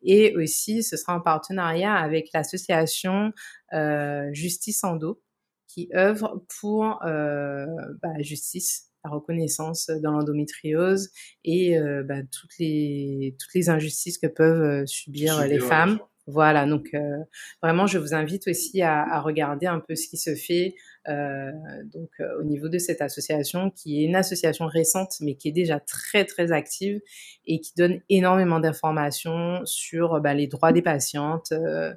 et 0.02 0.36
aussi 0.36 0.82
ce 0.82 0.98
sera 0.98 1.16
en 1.16 1.22
partenariat 1.22 1.94
avec 1.94 2.30
l'association 2.34 3.32
euh, 3.74 4.28
Justice 4.34 4.84
Endo 4.84 5.22
qui 5.68 5.90
œuvre 5.94 6.44
pour 6.60 7.00
euh, 7.06 7.68
bah, 8.02 8.10
la 8.18 8.24
justice, 8.24 8.88
la 9.06 9.12
reconnaissance 9.12 9.92
dans 10.02 10.14
l'endométriose 10.14 11.12
et 11.44 11.78
euh, 11.78 12.02
bah, 12.04 12.24
toutes 12.32 12.58
les 12.58 13.36
toutes 13.40 13.54
les 13.54 13.70
injustices 13.70 14.18
que 14.18 14.28
peuvent 14.28 14.88
subir 14.88 15.46
les 15.46 15.60
femmes. 15.60 16.00
Voilà, 16.28 16.66
donc 16.66 16.90
euh, 16.94 17.24
vraiment, 17.64 17.88
je 17.88 17.98
vous 17.98 18.14
invite 18.14 18.50
aussi 18.50 18.82
à, 18.82 19.02
à, 19.02 19.22
regarder 19.22 19.66
un 19.66 19.80
peu 19.80 19.96
ce 19.96 20.10
qui 20.10 20.18
se 20.18 20.36
fait 20.36 20.76
euh, 20.76 20.76
donc 21.08 22.10
euh, 22.20 22.39
au 22.39 22.43
niveau 22.43 22.70
de 22.70 22.78
cette 22.78 23.02
association, 23.02 23.70
qui 23.72 24.02
est 24.02 24.06
une 24.06 24.15
association 24.15 24.67
récente, 24.67 25.15
mais 25.22 25.36
qui 25.36 25.50
est 25.50 25.54
déjà 25.54 25.80
très 25.80 26.26
très 26.26 26.52
active 26.52 27.02
et 27.46 27.60
qui 27.62 27.74
donne 27.76 28.02
énormément 28.10 28.60
d'informations 28.60 29.62
sur 29.65 30.20
bah, 30.20 30.34
les 30.34 30.48
droits 30.48 30.74
des 30.74 30.82
patientes 30.82 31.52
euh, 31.54 31.93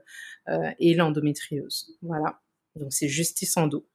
euh, 0.48 0.70
et 0.78 0.94
l'endométriose. 0.94 1.98
Voilà, 2.02 2.40
donc 2.76 2.92
c'est 2.92 3.08
Justice 3.08 3.56
en 3.56 3.66
dos. 3.66 3.86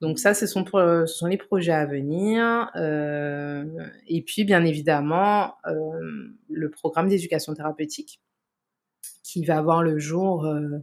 Donc 0.00 0.18
ça, 0.18 0.34
ce 0.34 0.46
sont, 0.46 0.64
pour, 0.64 0.80
ce 0.80 1.06
sont 1.06 1.26
les 1.26 1.36
projets 1.36 1.72
à 1.72 1.86
venir. 1.86 2.70
Euh, 2.76 3.64
et 4.06 4.22
puis, 4.22 4.44
bien 4.44 4.64
évidemment, 4.64 5.54
euh, 5.66 6.34
le 6.48 6.70
programme 6.70 7.08
d'éducation 7.08 7.54
thérapeutique 7.54 8.20
qui 9.22 9.44
va 9.44 9.58
avoir 9.58 9.82
le 9.82 9.98
jour 9.98 10.46
euh, 10.46 10.78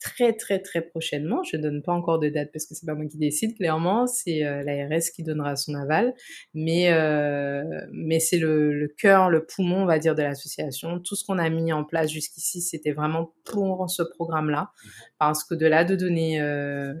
très 0.00 0.32
très 0.32 0.58
très 0.58 0.80
prochainement. 0.80 1.42
Je 1.42 1.56
ne 1.56 1.62
donne 1.62 1.82
pas 1.82 1.92
encore 1.92 2.18
de 2.18 2.28
date 2.28 2.50
parce 2.52 2.66
que 2.66 2.74
c'est 2.74 2.86
pas 2.86 2.94
moi 2.94 3.06
qui 3.06 3.18
décide. 3.18 3.56
Clairement, 3.56 4.06
c'est 4.06 4.44
euh, 4.44 4.62
l'ARS 4.62 5.02
qui 5.14 5.22
donnera 5.22 5.56
son 5.56 5.74
aval, 5.74 6.14
mais 6.54 6.92
euh, 6.92 7.62
mais 7.92 8.18
c'est 8.18 8.38
le, 8.38 8.72
le 8.72 8.88
cœur, 8.88 9.30
le 9.30 9.44
poumon, 9.44 9.82
on 9.82 9.86
va 9.86 9.98
dire, 9.98 10.14
de 10.14 10.22
l'association. 10.22 11.00
Tout 11.00 11.14
ce 11.14 11.24
qu'on 11.24 11.38
a 11.38 11.48
mis 11.50 11.72
en 11.72 11.84
place 11.84 12.10
jusqu'ici, 12.10 12.60
c'était 12.60 12.92
vraiment 12.92 13.32
pour 13.44 13.88
ce 13.90 14.02
programme-là, 14.02 14.70
mmh 14.72 14.88
parce 15.18 15.44
que 15.44 15.54
de 15.54 15.66
là 15.66 15.84
de 15.84 15.96
donner 15.96 16.40
euh, 16.40 16.94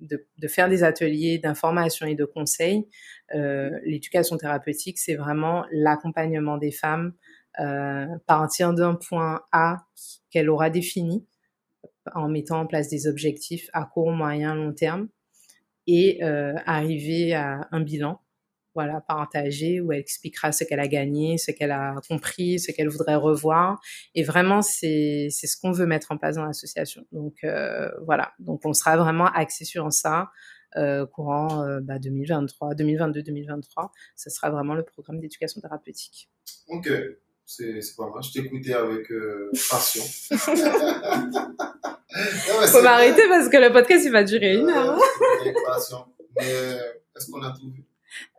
de, 0.00 0.26
de, 0.38 0.48
faire 0.48 0.68
des 0.68 0.84
ateliers 0.84 1.38
d'information 1.38 2.06
et 2.06 2.14
de 2.14 2.24
conseils. 2.24 2.86
Euh, 3.34 3.70
L'éducation 3.84 4.36
thérapeutique, 4.36 4.98
c'est 4.98 5.14
vraiment 5.14 5.64
l'accompagnement 5.72 6.58
des 6.58 6.70
femmes 6.70 7.12
euh, 7.60 8.06
partir 8.26 8.74
d'un 8.74 8.94
point 8.94 9.40
A 9.52 9.86
qu'elle 10.30 10.50
aura 10.50 10.68
défini 10.68 11.26
en 12.14 12.28
mettant 12.28 12.60
en 12.60 12.66
place 12.66 12.88
des 12.88 13.06
objectifs 13.06 13.68
à 13.72 13.84
court, 13.84 14.12
moyen, 14.12 14.54
long 14.54 14.72
terme 14.72 15.08
et 15.86 16.22
euh, 16.24 16.54
arriver 16.66 17.34
à 17.34 17.68
un 17.70 17.80
bilan 17.80 18.20
voilà, 18.76 19.00
partagé 19.00 19.80
où 19.80 19.90
elle 19.90 20.00
expliquera 20.00 20.52
ce 20.52 20.62
qu'elle 20.62 20.80
a 20.80 20.86
gagné, 20.86 21.38
ce 21.38 21.50
qu'elle 21.50 21.72
a 21.72 21.94
compris, 22.10 22.58
ce 22.58 22.70
qu'elle 22.72 22.88
voudrait 22.88 23.14
revoir. 23.14 23.80
Et 24.14 24.22
vraiment, 24.22 24.60
c'est 24.60 25.28
c'est 25.30 25.46
ce 25.46 25.56
qu'on 25.56 25.72
veut 25.72 25.86
mettre 25.86 26.12
en 26.12 26.18
place 26.18 26.36
dans 26.36 26.44
l'association. 26.44 27.02
Donc 27.10 27.36
euh, 27.42 27.90
voilà, 28.04 28.34
donc 28.38 28.60
on 28.66 28.74
sera 28.74 28.98
vraiment 28.98 29.26
axé 29.26 29.64
sur 29.64 29.90
ça. 29.92 30.30
Euh, 30.76 31.06
courant 31.06 31.62
euh, 31.62 31.80
bah, 31.80 31.98
2023, 31.98 32.74
2022, 32.74 33.22
2023, 33.22 33.92
ce 34.14 34.28
sera 34.28 34.50
vraiment 34.50 34.74
le 34.74 34.82
programme 34.82 35.20
d'éducation 35.20 35.62
thérapeutique. 35.62 36.28
Ok, 36.68 36.90
c'est 37.46 37.80
pas 37.96 38.10
mal. 38.10 38.22
Je 38.22 38.32
t'écoutais 38.32 38.74
avec 38.74 39.10
euh, 39.12 39.50
passion. 39.70 40.02
non, 40.30 40.38
Faut 42.66 42.82
m'arrêter 42.82 43.28
parce 43.28 43.48
que 43.48 43.56
le 43.56 43.72
podcast 43.72 44.04
il 44.04 44.12
va 44.12 44.24
durer 44.24 44.56
une 44.56 44.68
heure. 44.68 44.98
avec 45.40 45.56
passion. 45.64 46.04
Mais 46.36 46.52
euh, 46.52 46.78
est-ce 47.16 47.30
qu'on 47.30 47.42
a 47.42 47.52
tout 47.52 47.70
vu? 47.70 47.84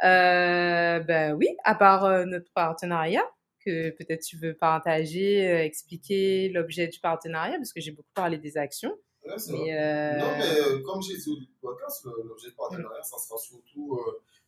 Euh, 0.04 1.00
Ben 1.00 1.34
oui, 1.36 1.48
à 1.64 1.74
part 1.76 2.06
euh, 2.06 2.26
notre 2.26 2.52
partenariat 2.54 3.24
que 3.66 3.90
peut-être 3.92 4.22
tu 4.24 4.38
veux 4.38 4.54
partager, 4.54 5.50
euh, 5.50 5.64
expliquer 5.64 6.50
l'objet 6.50 6.88
du 6.88 7.00
partenariat 7.00 7.58
parce 7.58 7.74
que 7.74 7.82
j'ai 7.82 7.92
beaucoup 7.92 8.12
parlé 8.14 8.38
des 8.38 8.58
actions. 8.58 8.96
Ouais, 9.26 9.34
mais 9.50 10.20
non, 10.20 10.28
mais 10.38 10.82
comme 10.84 11.02
j'ai 11.02 11.18
dit 11.18 11.50
au 11.62 11.68
podcast, 11.68 12.06
l'objet 12.24 12.50
du 12.50 12.56
partenariat, 12.56 13.04
ça 13.04 13.18
sera 13.18 13.38
surtout 13.38 14.00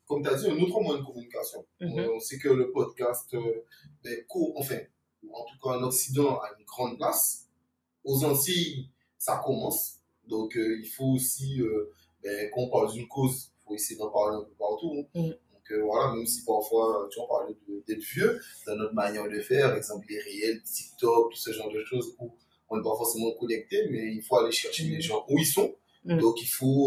comme 0.09 0.23
tu 0.23 0.29
as 0.29 0.33
dit, 0.33 0.47
un 0.49 0.57
autre 0.59 0.81
moyen 0.81 0.99
de 0.99 1.05
communication. 1.05 1.63
Mm 1.79 1.87
-hmm. 1.87 2.09
On 2.15 2.19
sait 2.19 2.39
que 2.39 2.49
le 2.49 2.71
podcast, 2.71 3.31
euh, 3.35 3.63
ben, 4.03 4.17
enfin, 4.61 4.79
en 5.39 5.43
tout 5.47 5.57
cas 5.63 5.69
en 5.77 5.83
Occident, 5.83 6.31
a 6.45 6.47
une 6.57 6.65
grande 6.65 6.97
place. 6.97 7.23
Aux 8.03 8.19
Antilles, 8.29 8.89
ça 9.19 9.33
commence. 9.45 9.81
Donc, 10.33 10.49
euh, 10.57 10.83
il 10.83 10.89
faut 10.95 11.11
aussi, 11.17 11.61
euh, 11.61 11.91
ben, 12.23 12.49
quand 12.51 12.61
on 12.65 12.69
parle 12.75 12.91
d'une 12.93 13.07
cause, 13.07 13.37
il 13.45 13.59
faut 13.63 13.75
essayer 13.79 13.97
d'en 14.01 14.11
parler 14.17 14.35
un 14.41 14.45
peu 14.49 14.55
partout. 14.65 14.91
Mm 15.13 15.29
Donc, 15.53 15.65
euh, 15.71 15.81
voilà, 15.89 16.05
même 16.15 16.25
si 16.33 16.39
parfois, 16.53 16.87
tu 17.11 17.17
en 17.23 17.27
parlais 17.33 17.55
d'être 17.87 18.05
vieux, 18.15 18.31
dans 18.65 18.77
notre 18.81 18.95
manière 19.03 19.27
de 19.35 19.39
faire, 19.51 19.67
par 19.71 19.77
exemple, 19.83 20.05
les 20.11 20.21
réels, 20.27 20.59
TikTok, 20.75 21.23
tout 21.33 21.41
ce 21.47 21.51
genre 21.57 21.71
de 21.79 21.83
choses 21.89 22.07
où 22.19 22.25
on 22.69 22.73
n'est 22.77 22.87
pas 22.89 22.97
forcément 23.01 23.31
connecté, 23.41 23.77
mais 23.91 24.03
il 24.17 24.23
faut 24.25 24.37
aller 24.41 24.55
chercher 24.63 24.83
mm 24.85 24.91
les 24.95 25.01
gens 25.07 25.21
où 25.29 25.35
ils 25.43 25.51
sont. 25.57 25.71
Donc, 26.23 26.35
il 26.45 26.51
faut 26.59 26.83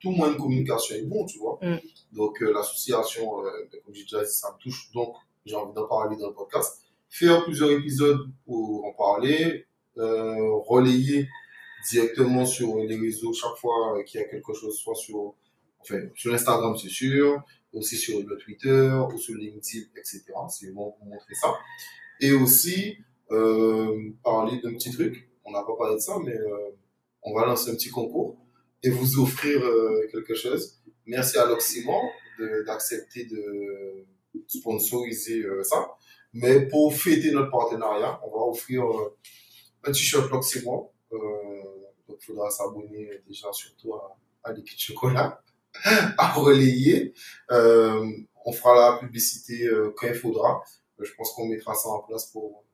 tout 0.00 0.10
moyen 0.10 0.32
de 0.32 0.38
communication 0.38 0.96
est 0.96 1.02
bon, 1.02 1.24
tu 1.26 1.38
vois. 1.38 1.58
Mm. 1.62 1.78
Donc, 2.12 2.42
euh, 2.42 2.52
l'association, 2.52 3.44
euh, 3.44 3.50
comme 3.84 3.94
j'ai 3.94 4.02
déjà 4.02 4.24
dit, 4.24 4.32
ça 4.32 4.52
me 4.52 4.62
touche. 4.62 4.90
Donc, 4.92 5.14
j'ai 5.44 5.54
envie 5.54 5.74
d'en 5.74 5.86
parler 5.86 6.16
dans 6.16 6.28
le 6.28 6.34
podcast. 6.34 6.82
Faire 7.08 7.44
plusieurs 7.44 7.70
épisodes 7.70 8.28
pour 8.44 8.84
en 8.84 8.92
parler, 8.92 9.66
euh, 9.98 10.54
relayer 10.66 11.28
directement 11.90 12.44
sur 12.44 12.76
les 12.78 12.96
réseaux 12.96 13.32
chaque 13.32 13.56
fois 13.56 14.02
qu'il 14.04 14.20
y 14.20 14.24
a 14.24 14.28
quelque 14.28 14.52
chose, 14.52 14.76
soit 14.78 14.94
sur, 14.94 15.34
enfin, 15.80 16.00
sur 16.14 16.32
Instagram, 16.32 16.76
c'est 16.76 16.88
sûr, 16.88 17.42
aussi 17.72 17.96
sur 17.96 18.20
le 18.20 18.36
Twitter 18.36 18.92
ou 19.12 19.18
sur 19.18 19.34
LinkedIn, 19.34 19.86
etc. 19.96 20.24
C'est 20.48 20.72
bon 20.72 20.92
pour 20.92 21.06
montrer 21.06 21.34
ça. 21.34 21.54
Et 22.20 22.32
aussi, 22.32 22.98
euh, 23.32 24.10
parler 24.24 24.60
d'un 24.60 24.72
petit 24.72 24.90
truc. 24.90 25.28
On 25.44 25.52
n'a 25.52 25.62
pas 25.62 25.74
parlé 25.76 25.94
de 25.94 26.00
ça, 26.00 26.16
mais 26.24 26.34
euh, 26.34 26.70
on 27.22 27.34
va 27.34 27.46
lancer 27.46 27.70
un 27.70 27.74
petit 27.74 27.90
concours 27.90 28.36
et 28.82 28.90
vous 28.90 29.18
offrir 29.20 29.62
euh, 29.64 30.06
quelque 30.10 30.34
chose. 30.34 30.80
Merci 31.06 31.38
à 31.38 31.46
l'Oxymore 31.46 32.04
de- 32.38 32.64
d'accepter 32.66 33.24
de, 33.24 34.06
sponsoriser 34.46 35.42
euh, 35.44 35.62
ça. 35.62 35.90
Mais 36.32 36.66
pour 36.68 36.94
fêter 36.94 37.32
notre 37.32 37.50
partenariat, 37.50 38.20
on 38.24 38.30
va 38.30 38.44
offrir 38.46 38.84
euh, 38.84 39.16
un 39.84 39.92
t-shirt 39.92 40.30
L'Oxymore. 40.30 40.92
Euh, 41.12 41.18
donc, 42.08 42.18
il 42.20 42.24
faudra 42.26 42.50
s'abonner 42.50 43.10
déjà 43.26 43.52
surtout 43.52 43.94
à, 43.94 44.16
à 44.44 44.52
l'équipe 44.52 44.78
chocolat, 44.78 45.42
à 46.18 46.32
relayer. 46.32 47.12
Euh, 47.50 48.06
on 48.44 48.52
fera 48.52 48.92
la 48.92 48.98
publicité 48.98 49.68
quand 49.96 50.06
il 50.06 50.14
faudra. 50.14 50.62
Je 50.98 51.12
pense 51.14 51.32
qu'on 51.32 51.46
mettra 51.46 51.74
ça 51.74 51.88
en 51.88 52.00
place 52.00 52.26
pour 52.26 52.64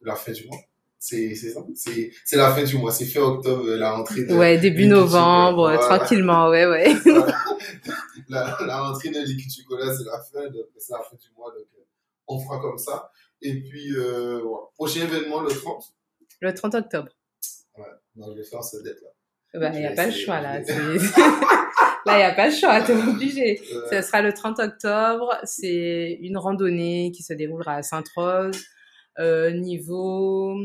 la 0.00 0.16
fin 0.16 0.32
du 0.32 0.46
mois. 0.46 0.58
C'est 1.04 1.34
c'est 1.34 1.50
ça. 1.50 1.60
C'est 1.74 2.12
c'est 2.24 2.36
la 2.36 2.54
fin 2.54 2.62
du 2.62 2.78
mois. 2.78 2.92
C'est 2.92 3.06
fin 3.06 3.22
octobre, 3.22 3.66
euh, 3.66 3.76
la 3.76 3.90
rentrée 3.90 4.22
de, 4.22 4.36
Ouais, 4.36 4.56
début 4.58 4.86
novembre. 4.86 5.62
Voilà. 5.62 5.78
tranquillement, 5.78 6.48
ouais, 6.48 6.64
ouais. 6.64 6.94
la, 8.28 8.56
la 8.64 8.82
rentrée 8.82 9.10
de 9.10 9.18
liquide 9.18 9.50
chocolat, 9.52 9.92
c'est 9.92 10.04
la 10.04 10.20
fin, 10.20 10.48
c'est 10.78 10.92
la 10.92 11.00
fin 11.00 11.16
du 11.16 11.28
mois, 11.36 11.50
donc 11.50 11.66
euh, 11.76 11.82
on 12.28 12.38
fera 12.38 12.60
comme 12.60 12.78
ça. 12.78 13.10
Et 13.40 13.52
puis, 13.62 13.92
euh, 13.96 14.42
prochain 14.76 15.00
événement, 15.00 15.40
le 15.40 15.50
30. 15.50 15.84
Le 16.40 16.54
30 16.54 16.76
octobre. 16.76 17.08
Non, 18.14 18.26
je 18.30 18.38
vais 18.38 18.44
faire 18.44 18.62
cette 18.62 18.84
date-là. 18.84 19.08
Bah, 19.58 19.70
il 19.70 19.74
Je 19.74 19.78
n'y 19.80 19.86
a 19.86 19.94
pas 19.96 20.06
le 20.06 20.12
choix, 20.12 20.40
là. 20.40 20.60
là, 22.06 22.12
il 22.12 22.16
n'y 22.16 22.22
a 22.22 22.34
pas 22.34 22.46
le 22.46 22.54
choix, 22.54 22.80
t'es 22.80 22.94
obligé. 22.94 23.60
Ce 23.90 24.02
sera 24.02 24.22
le 24.22 24.32
30 24.32 24.60
octobre. 24.60 25.36
C'est 25.42 26.16
une 26.20 26.38
randonnée 26.38 27.10
qui 27.10 27.24
se 27.24 27.32
déroulera 27.32 27.74
à 27.74 27.82
Sainte-Rose, 27.82 28.56
niveau, 29.18 30.56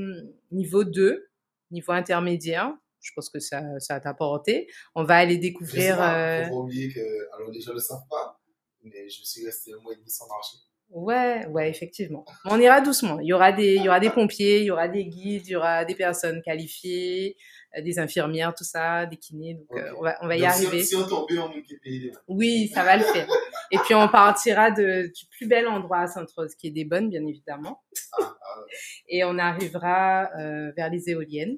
niveau 0.51 0.83
2, 0.83 1.29
niveau 1.71 1.91
intermédiaire. 1.91 2.73
Je 2.99 3.11
pense 3.15 3.29
que 3.29 3.39
ça, 3.39 3.79
ça 3.79 3.95
va 3.95 3.99
t'apporter. 3.99 4.67
On 4.95 5.03
va 5.03 5.17
aller 5.17 5.37
découvrir. 5.37 5.97
pas, 5.97 6.19
euh, 6.19 6.43
faut 6.45 6.49
pas 6.49 6.55
oublier 6.55 6.91
que, 6.91 7.35
alors 7.35 7.51
les 7.51 7.61
gens 7.61 7.71
ne 7.71 7.75
le 7.75 7.81
savent 7.81 8.07
pas, 8.09 8.41
mais 8.83 9.07
je 9.07 9.23
suis 9.23 9.45
resté 9.45 9.73
un 9.73 9.79
mois 9.79 9.93
et 9.93 9.97
demi 9.97 10.09
sans 10.09 10.27
marcher. 10.27 10.57
Ouais, 10.89 11.45
ouais, 11.47 11.69
effectivement. 11.69 12.23
On 12.45 12.59
ira 12.59 12.79
doucement. 12.81 13.19
Il 13.19 13.27
y 13.27 13.33
aura 13.33 13.51
des, 13.51 13.75
il 13.75 13.83
y 13.83 13.87
aura 13.89 13.99
des 13.99 14.09
pompiers, 14.09 14.59
il 14.61 14.65
y 14.65 14.71
aura 14.71 14.87
des 14.87 15.05
guides, 15.05 15.45
il 15.47 15.51
y 15.51 15.55
aura 15.55 15.83
des 15.83 15.95
personnes 15.95 16.41
qualifiées, 16.41 17.35
euh, 17.77 17.81
des 17.81 17.99
infirmières, 17.99 18.53
tout 18.55 18.63
ça, 18.63 19.05
des 19.05 19.17
kinés. 19.17 19.55
Donc, 19.55 19.67
euh, 19.77 19.91
on 19.97 20.01
va, 20.03 20.17
on 20.21 20.27
va 20.27 20.37
y 20.37 20.39
si- 20.39 20.45
arriver. 20.45 20.83
Si, 20.83 20.95
on 20.95 21.05
tombait, 21.05 21.37
on 21.39 21.49
nous 21.49 21.61
les 21.83 22.07
mains. 22.11 22.19
Oui, 22.29 22.71
ça 22.73 22.83
va 22.83 22.95
le 22.97 23.03
faire. 23.03 23.27
Et 23.71 23.77
puis 23.79 23.93
on 23.95 24.07
partira 24.07 24.71
de, 24.71 25.11
du 25.13 25.25
plus 25.29 25.45
bel 25.45 25.67
endroit 25.67 25.99
à 25.99 26.07
Sainte-Rose, 26.07 26.55
qui 26.55 26.67
est 26.67 26.71
des 26.71 26.85
bonnes, 26.85 27.09
bien 27.09 27.25
évidemment. 27.25 27.83
Ah, 28.13 28.33
ah, 28.41 28.61
Et 29.09 29.25
on 29.25 29.37
arrivera 29.37 30.29
euh, 30.39 30.71
vers 30.77 30.89
les 30.89 31.09
éoliennes. 31.09 31.57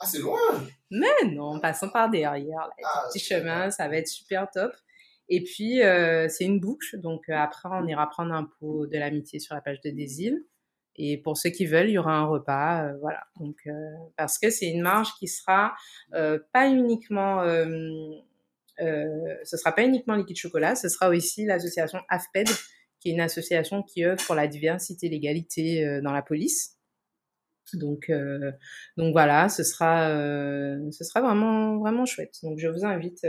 ah, 0.00 0.06
c'est 0.06 0.20
loin! 0.20 0.38
Mais 0.90 1.06
non, 1.32 1.56
en 1.56 1.60
passant 1.60 1.90
par 1.90 2.08
derrière, 2.08 2.60
là, 2.60 2.70
Ah, 2.82 3.04
petit 3.12 3.18
super. 3.18 3.40
chemin, 3.40 3.70
ça 3.70 3.88
va 3.88 3.96
être 3.98 4.08
super 4.08 4.50
top. 4.50 4.72
Et 5.28 5.42
puis, 5.42 5.82
euh, 5.82 6.28
c'est 6.28 6.44
une 6.44 6.60
boucle. 6.60 6.98
Donc, 7.00 7.28
euh, 7.28 7.34
après, 7.34 7.68
on 7.70 7.86
ira 7.86 8.08
prendre 8.08 8.32
un 8.32 8.44
pot 8.44 8.86
de 8.86 8.96
l'amitié 8.98 9.38
sur 9.40 9.54
la 9.54 9.60
page 9.60 9.80
de 9.82 9.90
îles. 9.90 10.44
Et 10.96 11.18
pour 11.18 11.36
ceux 11.36 11.50
qui 11.50 11.66
veulent, 11.66 11.88
il 11.88 11.92
y 11.92 11.98
aura 11.98 12.14
un 12.14 12.24
repas. 12.24 12.88
euh, 12.88 12.96
voilà. 13.00 13.24
Donc, 13.38 13.56
parce 14.16 14.38
que 14.38 14.50
c'est 14.50 14.68
une 14.68 14.82
marge 14.82 15.12
qui 15.18 15.28
sera 15.28 15.74
pas 16.10 16.68
uniquement. 16.68 17.44
Ce 18.78 19.56
sera 19.56 19.72
pas 19.72 19.84
uniquement 19.84 20.14
Liquide 20.14 20.36
Chocolat, 20.36 20.74
ce 20.74 20.88
sera 20.88 21.08
aussi 21.08 21.44
l'association 21.44 22.00
AFPED, 22.08 22.48
qui 23.00 23.10
est 23.10 23.12
une 23.12 23.20
association 23.20 23.82
qui 23.82 24.04
œuvre 24.04 24.24
pour 24.24 24.34
la 24.34 24.48
diversité 24.48 25.06
et 25.06 25.10
l'égalité 25.10 26.00
dans 26.02 26.12
la 26.12 26.22
police. 26.22 26.76
Donc, 27.74 28.10
donc 28.96 29.12
voilà, 29.12 29.48
ce 29.48 29.62
sera, 29.62 30.08
ce 30.90 31.04
sera 31.04 31.20
vraiment, 31.20 31.78
vraiment 31.78 32.06
chouette. 32.06 32.34
Donc, 32.42 32.58
je 32.58 32.66
vous 32.66 32.84
invite 32.84 33.24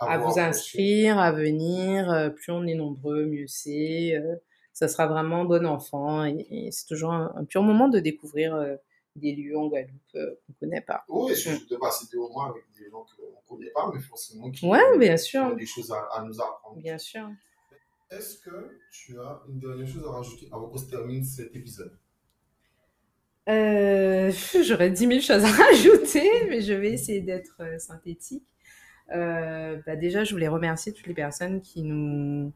à 0.00 0.18
vous 0.18 0.38
inscrire, 0.38 1.18
à 1.18 1.32
venir. 1.32 2.10
Euh, 2.10 2.30
plus 2.30 2.52
on 2.52 2.66
est 2.66 2.74
nombreux, 2.74 3.26
mieux 3.26 3.46
c'est. 3.46 4.14
Euh, 4.16 4.36
ça 4.72 4.88
sera 4.88 5.06
vraiment 5.06 5.44
bon 5.44 5.66
enfant 5.66 6.24
et, 6.24 6.46
et 6.50 6.70
c'est 6.70 6.86
toujours 6.86 7.12
un, 7.12 7.32
un 7.36 7.44
pur 7.44 7.62
moment 7.62 7.88
de 7.88 7.98
découvrir 8.00 8.54
euh, 8.54 8.76
des 9.16 9.34
lieux 9.34 9.58
en 9.58 9.66
Guadeloupe 9.66 10.00
euh, 10.14 10.34
qu'on 10.46 10.52
connaît 10.60 10.80
pas. 10.80 11.04
Oui, 11.08 11.36
surtout 11.36 11.66
de 11.68 11.76
passer 11.76 12.06
des 12.12 12.18
moments 12.18 12.44
avec 12.46 12.62
des 12.78 12.88
gens 12.88 13.04
qu'on 13.16 13.56
ne 13.56 13.58
connaît 13.58 13.70
pas, 13.72 13.90
mais 13.92 14.00
forcément 14.00 14.50
qui 14.50 14.64
Ouais, 14.66 14.98
bien 14.98 15.16
qui 15.16 15.22
sûr, 15.22 15.42
ont 15.42 15.54
des 15.54 15.66
choses 15.66 15.92
à, 15.92 15.98
à 16.14 16.22
nous 16.24 16.40
apprendre. 16.40 16.76
bien 16.80 16.96
sûr. 16.96 17.28
Est-ce 18.10 18.38
que 18.38 18.78
tu 18.90 19.18
as 19.20 19.40
une 19.48 19.58
dernière 19.60 19.86
chose 19.86 20.04
à 20.06 20.10
rajouter 20.12 20.48
avant 20.50 20.68
qu'on 20.68 20.78
se 20.78 20.88
termine 20.90 21.22
cet 21.24 21.54
épisode? 21.54 21.92
Euh, 23.48 24.32
J'aurais 24.64 24.90
10 24.90 25.06
000 25.06 25.20
choses 25.20 25.44
à 25.44 25.50
rajouter, 25.50 26.28
mais 26.48 26.60
je 26.62 26.72
vais 26.72 26.92
essayer 26.92 27.20
d'être 27.20 27.60
synthétique. 27.80 28.46
Euh, 29.12 29.78
bah 29.86 29.96
déjà, 29.96 30.24
je 30.24 30.32
voulais 30.32 30.48
remercier 30.48 30.92
toutes 30.92 31.06
les 31.06 31.14
personnes 31.14 31.60
qui 31.62 31.82
nous, 31.82 32.52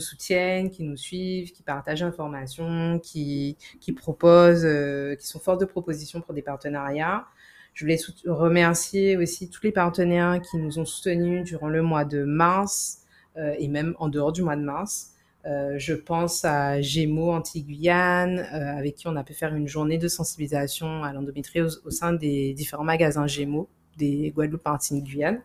soutiennent, 0.00 0.70
qui 0.70 0.82
nous 0.82 0.96
suivent, 0.96 1.52
qui 1.52 1.62
partagent 1.62 2.02
l'information, 2.02 2.98
qui, 3.00 3.56
proposent, 3.96 4.64
euh, 4.64 5.14
qui 5.16 5.26
sont 5.26 5.40
force 5.40 5.58
de 5.58 5.64
proposition 5.64 6.20
pour 6.20 6.34
des 6.34 6.42
partenariats. 6.42 7.26
Je 7.74 7.84
voulais 7.84 7.98
remercier 8.26 9.16
aussi 9.16 9.48
tous 9.48 9.62
les 9.62 9.72
partenaires 9.72 10.40
qui 10.42 10.56
nous 10.56 10.78
ont 10.78 10.84
soutenus 10.84 11.44
durant 11.44 11.68
le 11.68 11.82
mois 11.82 12.04
de 12.04 12.24
mars 12.24 13.02
euh, 13.36 13.54
et 13.58 13.68
même 13.68 13.94
en 13.98 14.08
dehors 14.08 14.32
du 14.32 14.42
mois 14.42 14.56
de 14.56 14.62
mars. 14.62 15.12
Je 15.44 15.94
pense 15.94 16.44
à 16.44 16.80
Gémeaux 16.80 17.32
Antilles-Guyane, 17.32 18.40
euh, 18.40 18.78
avec 18.78 18.96
qui 18.96 19.08
on 19.08 19.16
a 19.16 19.24
pu 19.24 19.34
faire 19.34 19.54
une 19.54 19.66
journée 19.66 19.98
de 19.98 20.08
sensibilisation 20.08 21.02
à 21.02 21.12
l'endométriose 21.12 21.82
au 21.84 21.90
sein 21.90 22.12
des 22.12 22.52
différents 22.52 22.84
magasins 22.84 23.26
Gémeaux 23.26 23.68
des 23.96 24.30
Guadeloupe 24.30 24.64
Martinique-Guyane. 24.64 25.40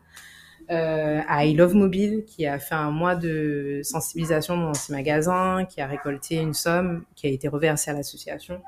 Euh, 0.72 1.22
à 1.28 1.46
I 1.46 1.54
Love 1.54 1.76
Mobile, 1.76 2.24
qui 2.26 2.48
a 2.48 2.58
fait 2.58 2.74
un 2.74 2.90
mois 2.90 3.16
de 3.16 3.82
sensibilisation 3.84 4.58
dans 4.58 4.74
ces 4.74 4.94
magasins, 4.94 5.66
qui 5.66 5.80
a 5.80 5.86
récolté 5.86 6.38
une 6.38 6.56
somme 6.56 7.04
qui 7.16 7.28
a 7.28 7.30
été 7.30 7.48
reversée 7.48 7.92
à 7.92 7.94
l'association. 7.94 8.62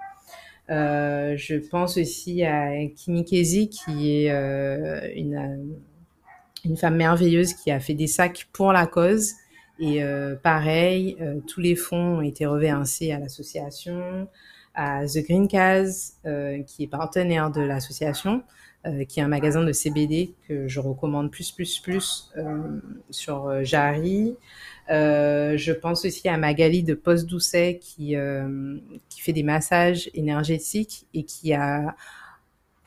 Euh, 0.70 1.36
je 1.38 1.56
pense 1.56 1.98
aussi 1.98 2.44
à 2.44 2.72
Kimi 2.96 3.26
Kezi, 3.26 3.70
qui 3.70 4.26
est 4.26 4.32
euh, 4.32 5.10
une, 5.16 5.36
euh, 5.36 5.76
une 6.66 6.78
femme 6.78 6.98
merveilleuse 6.98 7.54
qui 7.54 7.72
a 7.72 7.80
fait 7.80 7.96
des 7.96 8.08
sacs 8.08 8.48
pour 8.54 8.74
la 8.74 8.86
cause. 8.86 9.32
Et 9.80 10.04
euh, 10.04 10.36
pareil, 10.36 11.18
euh, 11.22 11.40
tous 11.48 11.62
les 11.62 11.76
fonds 11.76 12.18
ont 12.18 12.22
été 12.22 12.46
reversés 12.46 13.12
à 13.12 13.20
l'association, 13.20 14.28
à 14.76 15.06
The 15.08 15.24
Green 15.24 15.48
Case, 15.48 16.18
qui 16.68 16.84
est 16.84 16.88
partenaire 16.88 17.50
de 17.50 17.62
l'association, 17.62 18.44
euh, 18.88 19.04
qui 19.06 19.20
est 19.20 19.24
un 19.24 19.28
magasin 19.28 19.64
de 19.64 19.72
CBD 19.74 20.34
que 20.48 20.68
je 20.68 20.80
recommande 20.80 21.30
plus, 21.32 21.52
plus, 21.52 21.80
plus 21.80 22.32
euh, 22.38 22.80
sur 23.12 23.48
euh, 23.48 23.64
Jarry. 23.64 24.36
Je 24.90 25.72
pense 25.74 26.06
aussi 26.06 26.28
à 26.30 26.38
Magali 26.38 26.84
de 26.84 26.94
Poste 26.96 27.28
Doucet 27.28 27.80
qui, 27.82 28.16
qui 29.10 29.22
fait 29.22 29.34
des 29.34 29.44
massages 29.44 30.10
énergétiques 30.14 31.06
et 31.14 31.24
qui 31.24 31.54
a 31.54 31.96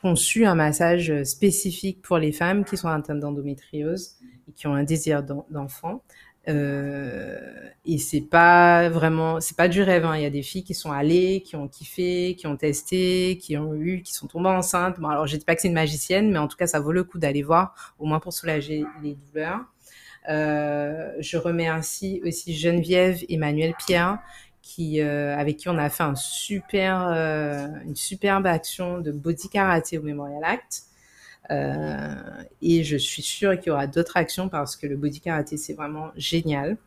conçu 0.01 0.45
un 0.45 0.55
massage 0.55 1.23
spécifique 1.23 2.01
pour 2.01 2.17
les 2.17 2.31
femmes 2.31 2.65
qui 2.65 2.75
sont 2.75 2.87
atteintes 2.87 3.19
d'endométriose 3.19 4.15
et 4.49 4.51
qui 4.53 4.65
ont 4.67 4.73
un 4.73 4.83
désir 4.83 5.21
d'en- 5.21 5.45
d'enfant. 5.51 6.01
Euh, 6.47 7.39
et 7.85 7.97
c'est 7.97 8.21
pas 8.21 8.89
vraiment, 8.89 9.39
c'est 9.39 9.55
pas 9.57 9.67
du 9.67 9.81
rêve. 9.81 10.05
hein. 10.05 10.15
Il 10.15 10.21
y 10.23 10.25
a 10.25 10.29
des 10.29 10.43
filles 10.43 10.63
qui 10.63 10.73
sont 10.73 10.91
allées, 10.91 11.41
qui 11.41 11.55
ont 11.55 11.67
kiffé, 11.67 12.35
qui 12.37 12.47
ont 12.47 12.57
testé, 12.57 13.37
qui 13.39 13.57
ont 13.57 13.73
eu, 13.75 14.01
qui 14.01 14.13
sont 14.13 14.27
tombées 14.27 14.49
enceintes. 14.49 14.99
Bon, 14.99 15.09
alors 15.09 15.27
je 15.27 15.37
dis 15.37 15.45
pas 15.45 15.55
que 15.55 15.61
c'est 15.61 15.67
une 15.67 15.73
magicienne, 15.73 16.31
mais 16.31 16.39
en 16.39 16.47
tout 16.47 16.57
cas, 16.57 16.67
ça 16.67 16.79
vaut 16.79 16.91
le 16.91 17.03
coup 17.03 17.19
d'aller 17.19 17.43
voir, 17.43 17.93
au 17.99 18.05
moins 18.05 18.19
pour 18.19 18.33
soulager 18.33 18.83
les 19.03 19.15
douleurs. 19.15 19.61
Euh, 20.29 21.11
je 21.19 21.37
remercie 21.37 22.21
aussi 22.25 22.55
Geneviève 22.55 23.19
et 23.27 23.37
Manuel 23.37 23.73
Pierre, 23.85 24.19
qui, 24.61 25.01
euh, 25.01 25.35
avec 25.37 25.57
qui 25.57 25.69
on 25.69 25.77
a 25.77 25.89
fait 25.89 26.03
un 26.03 26.15
super, 26.15 27.07
euh, 27.07 27.67
une 27.83 27.95
superbe 27.95 28.45
action 28.45 28.99
de 28.99 29.11
body 29.11 29.49
karaté 29.49 29.97
au 29.97 30.03
Memorial 30.03 30.43
Act. 30.43 30.83
Euh, 31.51 32.13
et 32.61 32.83
je 32.83 32.97
suis 32.97 33.21
sûre 33.21 33.59
qu'il 33.59 33.67
y 33.67 33.71
aura 33.71 33.87
d'autres 33.87 34.17
actions 34.17 34.49
parce 34.49 34.75
que 34.75 34.87
le 34.87 34.95
body 34.95 35.19
karaté, 35.19 35.57
c'est 35.57 35.73
vraiment 35.73 36.11
génial. 36.15 36.77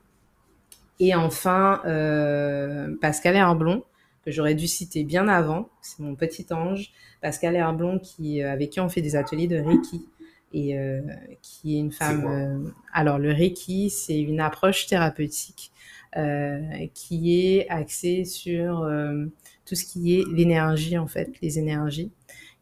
Et 1.00 1.14
enfin, 1.14 1.82
euh, 1.86 2.94
Pascal 3.00 3.36
Herblon, 3.36 3.84
que 4.24 4.30
j'aurais 4.30 4.54
dû 4.54 4.66
citer 4.66 5.04
bien 5.04 5.28
avant, 5.28 5.68
c'est 5.82 6.00
mon 6.00 6.14
petit 6.14 6.46
ange. 6.50 6.92
Pascal 7.20 7.56
Herblon, 7.56 7.98
qui, 7.98 8.42
euh, 8.42 8.52
avec 8.52 8.70
qui 8.70 8.80
on 8.80 8.88
fait 8.88 9.02
des 9.02 9.16
ateliers 9.16 9.48
de 9.48 9.58
Reiki 9.58 10.08
et 10.56 10.78
qui 11.42 11.74
est 11.74 11.80
une 11.80 11.90
femme. 11.90 12.72
alors 12.92 13.18
le 13.18 13.32
Reiki, 13.32 13.90
c'est 13.90 14.20
une 14.20 14.38
approche 14.38 14.86
thérapeutique 14.86 15.72
qui 16.94 17.56
est 17.56 17.68
axée 17.68 18.24
sur 18.24 18.88
tout 19.66 19.74
ce 19.74 19.84
qui 19.84 20.20
est 20.20 20.24
l'énergie 20.32 20.96
en 20.96 21.08
fait, 21.08 21.32
les 21.42 21.58
énergies. 21.58 22.12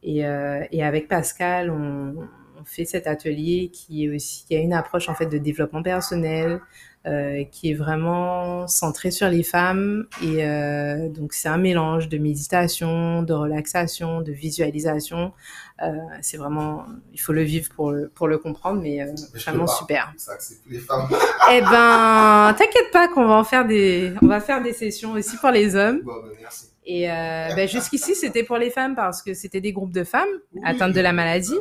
Et, 0.02 0.24
et 0.72 0.82
avec 0.82 1.06
Pascal, 1.08 1.70
on, 1.70 2.16
on 2.62 2.64
fait 2.64 2.84
cet 2.84 3.06
atelier 3.06 3.70
qui 3.72 4.04
est 4.04 4.14
aussi 4.14 4.44
qui 4.46 4.54
a 4.54 4.58
une 4.58 4.72
approche 4.72 5.08
en 5.08 5.14
fait 5.14 5.26
de 5.26 5.38
développement 5.38 5.82
personnel, 5.82 6.60
euh, 7.06 7.42
qui 7.50 7.72
est 7.72 7.74
vraiment 7.74 8.68
centré 8.68 9.10
sur 9.10 9.28
les 9.28 9.42
femmes 9.42 10.06
et 10.22 10.44
euh, 10.44 11.08
donc 11.08 11.32
c'est 11.32 11.48
un 11.48 11.58
mélange 11.58 12.08
de 12.08 12.18
méditation, 12.18 13.22
de 13.22 13.32
relaxation, 13.32 14.22
de 14.22 14.30
visualisation. 14.30 15.32
Euh, 15.82 15.90
c'est 16.20 16.36
vraiment, 16.36 16.86
il 17.12 17.20
faut 17.20 17.32
le 17.32 17.42
vivre 17.42 17.68
pour 17.74 17.90
le, 17.90 18.08
pour 18.08 18.28
le 18.28 18.38
comprendre, 18.38 18.80
mais, 18.80 19.02
euh, 19.02 19.12
vraiment 19.34 19.66
super. 19.66 20.12
Ça, 20.16 20.34
les 20.68 20.78
femmes. 20.78 21.08
eh 21.52 21.60
ben, 21.60 22.54
t'inquiète 22.56 22.92
pas 22.92 23.08
qu'on 23.08 23.26
va 23.26 23.34
en 23.34 23.44
faire 23.44 23.66
des, 23.66 24.12
on 24.22 24.26
va 24.26 24.40
faire 24.40 24.62
des 24.62 24.72
sessions 24.72 25.12
aussi 25.12 25.36
pour 25.38 25.50
les 25.50 25.74
hommes. 25.74 26.02
Bon, 26.04 26.22
ben, 26.22 26.30
merci. 26.40 26.71
Et 26.84 27.10
euh, 27.10 27.48
ben, 27.54 27.68
jusqu'ici, 27.68 28.14
c'était 28.14 28.42
pour 28.42 28.56
les 28.56 28.70
femmes 28.70 28.96
parce 28.96 29.22
que 29.22 29.34
c'était 29.34 29.60
des 29.60 29.72
groupes 29.72 29.92
de 29.92 30.04
femmes 30.04 30.28
atteintes 30.64 30.92
de 30.92 31.00
la 31.00 31.12
maladie. 31.12 31.58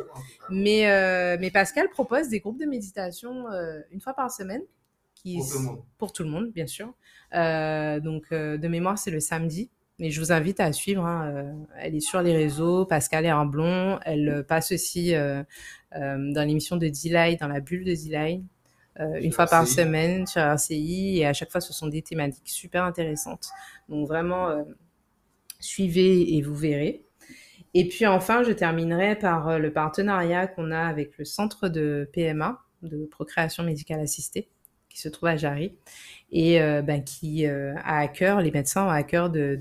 Mais, 0.50 0.90
euh, 0.90 1.36
mais 1.40 1.50
Pascal 1.50 1.88
propose 1.90 2.28
des 2.28 2.40
groupes 2.40 2.58
de 2.58 2.66
méditation 2.66 3.48
euh, 3.48 3.80
une 3.92 4.00
fois 4.00 4.14
par 4.14 4.30
semaine. 4.30 4.62
Qui, 5.14 5.38
pour 5.38 5.48
tout 5.48 5.58
le 5.58 5.64
monde. 5.64 5.82
Pour 5.98 6.12
tout 6.12 6.22
le 6.24 6.28
monde, 6.30 6.50
bien 6.52 6.66
sûr. 6.66 6.92
Euh, 7.34 8.00
donc, 8.00 8.24
euh, 8.32 8.58
de 8.58 8.66
mémoire, 8.68 8.98
c'est 8.98 9.12
le 9.12 9.20
samedi. 9.20 9.70
Mais 10.00 10.10
je 10.10 10.20
vous 10.20 10.32
invite 10.32 10.58
à 10.58 10.72
suivre. 10.72 11.04
Hein. 11.04 11.30
Euh, 11.32 11.52
elle 11.78 11.94
est 11.94 12.00
sur 12.00 12.20
les 12.22 12.36
réseaux. 12.36 12.84
Pascal 12.84 13.24
Herblon. 13.24 14.00
Elle 14.04 14.44
passe 14.48 14.72
aussi 14.72 15.12
dans 15.12 16.46
l'émission 16.46 16.76
de 16.76 16.88
D-Line, 16.88 17.36
dans 17.40 17.48
la 17.48 17.60
bulle 17.60 17.84
de 17.84 17.94
D-Line. 17.94 18.44
une 18.98 19.32
fois 19.32 19.46
par 19.46 19.66
semaine 19.68 20.26
sur 20.26 20.40
RCI 20.40 21.18
et 21.18 21.26
à 21.26 21.32
chaque 21.32 21.50
fois 21.50 21.60
ce 21.60 21.72
sont 21.72 21.86
des 21.86 22.02
thématiques 22.02 22.48
super 22.48 22.84
intéressantes 22.84 23.48
donc 23.88 24.06
vraiment 24.06 24.64
suivez 25.62 26.36
et 26.36 26.42
vous 26.42 26.54
verrez. 26.54 27.04
Et 27.74 27.88
puis 27.88 28.06
enfin, 28.06 28.42
je 28.42 28.52
terminerai 28.52 29.16
par 29.16 29.48
euh, 29.48 29.58
le 29.58 29.72
partenariat 29.72 30.46
qu'on 30.46 30.70
a 30.70 30.80
avec 30.80 31.16
le 31.18 31.24
centre 31.24 31.68
de 31.68 32.08
PMA, 32.12 32.60
de 32.82 33.06
procréation 33.06 33.62
médicale 33.62 34.00
assistée, 34.00 34.48
qui 34.90 35.00
se 35.00 35.08
trouve 35.08 35.30
à 35.30 35.36
Jarry, 35.36 35.74
et 36.30 36.60
euh, 36.60 36.82
ben, 36.82 37.02
qui 37.02 37.46
euh, 37.46 37.74
a 37.84 38.00
à 38.00 38.08
cœur, 38.08 38.40
les 38.40 38.50
médecins 38.50 38.86
ont 38.86 38.90
à 38.90 39.02
cœur 39.02 39.30
de, 39.30 39.58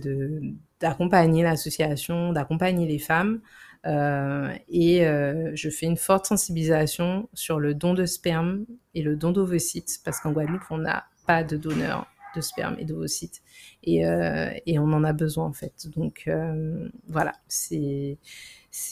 d'accompagner 0.81 1.43
l'association, 1.43 2.33
d'accompagner 2.33 2.85
les 2.87 2.99
femmes. 2.99 3.41
Et 3.85 5.01
je 5.03 5.69
fais 5.71 5.87
une 5.87 5.97
forte 5.97 6.27
sensibilisation 6.27 7.27
sur 7.33 7.59
le 7.59 7.73
don 7.73 7.95
de 7.95 8.05
sperme 8.05 8.65
et 8.93 9.01
le 9.01 9.15
don 9.15 9.31
d'ovocytes, 9.31 10.01
parce 10.05 10.19
qu'en 10.19 10.31
Guadeloupe, 10.31 10.61
on 10.69 10.77
n'a 10.77 11.05
pas 11.25 11.43
de 11.43 11.57
donneurs 11.57 12.05
de 12.35 12.41
sperme 12.41 12.75
et 12.79 12.85
d'ovocytes. 12.85 13.41
Et, 13.83 14.05
euh, 14.05 14.49
et 14.65 14.79
on 14.79 14.91
en 14.93 15.03
a 15.03 15.13
besoin, 15.13 15.45
en 15.45 15.53
fait. 15.53 15.87
Donc, 15.95 16.23
euh, 16.27 16.87
voilà, 17.07 17.33
c'est 17.47 18.17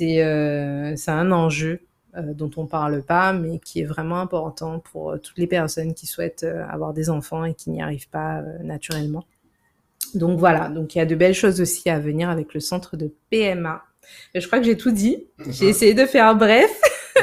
euh, 0.02 0.96
un 1.08 1.32
enjeu 1.32 1.82
euh, 2.16 2.34
dont 2.34 2.52
on 2.58 2.66
parle 2.66 3.04
pas, 3.04 3.34
mais 3.34 3.60
qui 3.60 3.82
est 3.82 3.86
vraiment 3.86 4.20
important 4.20 4.80
pour 4.80 5.20
toutes 5.22 5.38
les 5.38 5.48
personnes 5.48 5.94
qui 5.94 6.08
souhaitent 6.08 6.46
avoir 6.70 6.94
des 6.94 7.10
enfants 7.10 7.46
et 7.46 7.54
qui 7.54 7.70
n'y 7.70 7.82
arrivent 7.82 8.10
pas 8.10 8.42
naturellement. 8.64 9.26
Donc 10.16 10.40
voilà, 10.40 10.70
donc 10.70 10.96
il 10.96 10.98
y 10.98 11.02
a 11.02 11.06
de 11.06 11.16
belles 11.16 11.34
choses 11.36 11.62
aussi 11.62 11.90
à 11.90 12.00
venir 12.00 12.30
avec 12.30 12.54
le 12.54 12.60
centre 12.60 12.98
de 12.98 13.14
PMA. 13.30 13.84
je 14.34 14.46
crois 14.48 14.60
que 14.60 14.66
j'ai 14.66 14.78
tout 14.78 14.92
dit. 14.92 15.28
J'ai 15.48 15.68
essayé 15.70 15.94
de 15.94 16.06
faire 16.06 16.36
bref. 16.36 16.72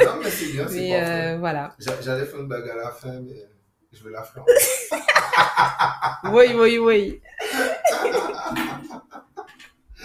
Non, 0.05 0.11
mais 0.23 0.29
c'est 0.29 0.51
bien, 0.51 0.67
c'est 0.67 1.01
euh, 1.01 1.37
voilà. 1.37 1.75
J'allais 1.79 2.25
faire 2.25 2.39
une 2.39 2.47
bague 2.47 2.69
à 2.69 2.75
la 2.75 2.91
fin, 2.91 3.19
mais 3.21 3.45
je 3.97 4.03
vais 4.03 4.11
la 4.11 4.23
faire. 4.23 4.45
oui, 6.33 6.53
oui, 6.55 6.77
oui. 6.77 7.21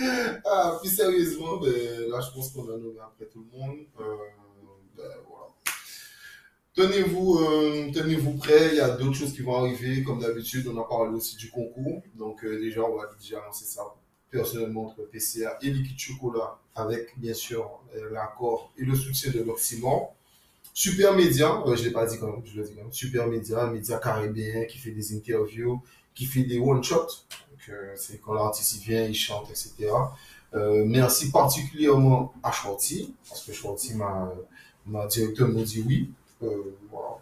ah, 0.45 0.79
plus 0.81 0.95
sérieusement, 0.95 1.59
ben, 1.59 1.71
là, 2.11 2.21
je 2.21 2.35
pense 2.35 2.51
qu'on 2.53 2.65
a 2.65 2.77
nommé 2.77 3.01
après 3.05 3.27
tout 3.27 3.41
le 3.41 3.59
monde. 3.59 3.79
Euh, 4.01 4.17
ben, 4.97 5.11
voilà. 5.29 5.49
Tenez-vous 6.75 7.39
euh, 7.39 8.39
prêts, 8.39 8.71
il 8.73 8.77
y 8.77 8.81
a 8.81 8.91
d'autres 8.97 9.15
choses 9.15 9.35
qui 9.35 9.43
vont 9.43 9.57
arriver. 9.57 10.03
Comme 10.03 10.21
d'habitude, 10.21 10.67
on 10.69 10.81
a 10.81 10.85
parlé 10.85 11.15
aussi 11.15 11.37
du 11.37 11.51
concours. 11.51 12.03
Donc, 12.15 12.45
euh, 12.45 12.59
déjà, 12.59 12.83
on 12.83 12.97
va 12.97 13.11
déjà 13.21 13.41
lancer 13.41 13.65
ça 13.65 13.83
personnellement 14.31 14.87
entre 14.87 15.03
PCA 15.03 15.59
et 15.61 15.71
Liquid 15.71 15.99
Chocolat, 15.99 16.59
avec 16.75 17.19
bien 17.19 17.35
sûr 17.35 17.83
euh, 17.95 18.11
l'accord 18.11 18.73
et 18.79 18.85
le 18.85 18.97
soutien 18.97 19.31
de 19.31 19.43
l'Occident. 19.43 20.15
Super 20.75 21.15
Média, 21.15 21.63
je 21.67 21.71
ne 21.71 21.77
l'ai 21.77 21.91
pas 21.91 22.07
dit 22.07 22.19
quand 22.19 22.29
même, 22.29 22.43
je 22.45 22.59
le 22.59 22.65
dis 22.65 22.75
quand 22.75 22.83
même. 22.83 22.93
Super 22.93 23.27
Média, 23.27 23.67
média 23.67 23.99
caribéen 23.99 24.65
qui 24.65 24.79
fait 24.79 24.91
des 24.91 25.15
interviews, 25.15 25.83
qui 26.15 26.25
fait 26.25 26.45
des 26.45 26.59
one-shots. 26.59 27.27
Euh, 27.69 27.93
c'est 27.95 28.21
quand 28.21 28.35
l'artiste 28.35 28.83
vient, 28.83 29.05
il 29.05 29.15
chante, 29.15 29.51
etc. 29.51 29.93
Euh, 30.55 30.85
merci 30.87 31.31
particulièrement 31.31 32.33
à 32.43 32.53
Shorty, 32.53 33.15
parce 33.29 33.45
que 33.45 33.53
Shorty 33.53 33.95
m'a, 33.95 35.07
directement 35.07 35.61
dit 35.63 35.85
oui, 35.87 36.11
euh, 36.43 36.77
voilà, 36.91 37.19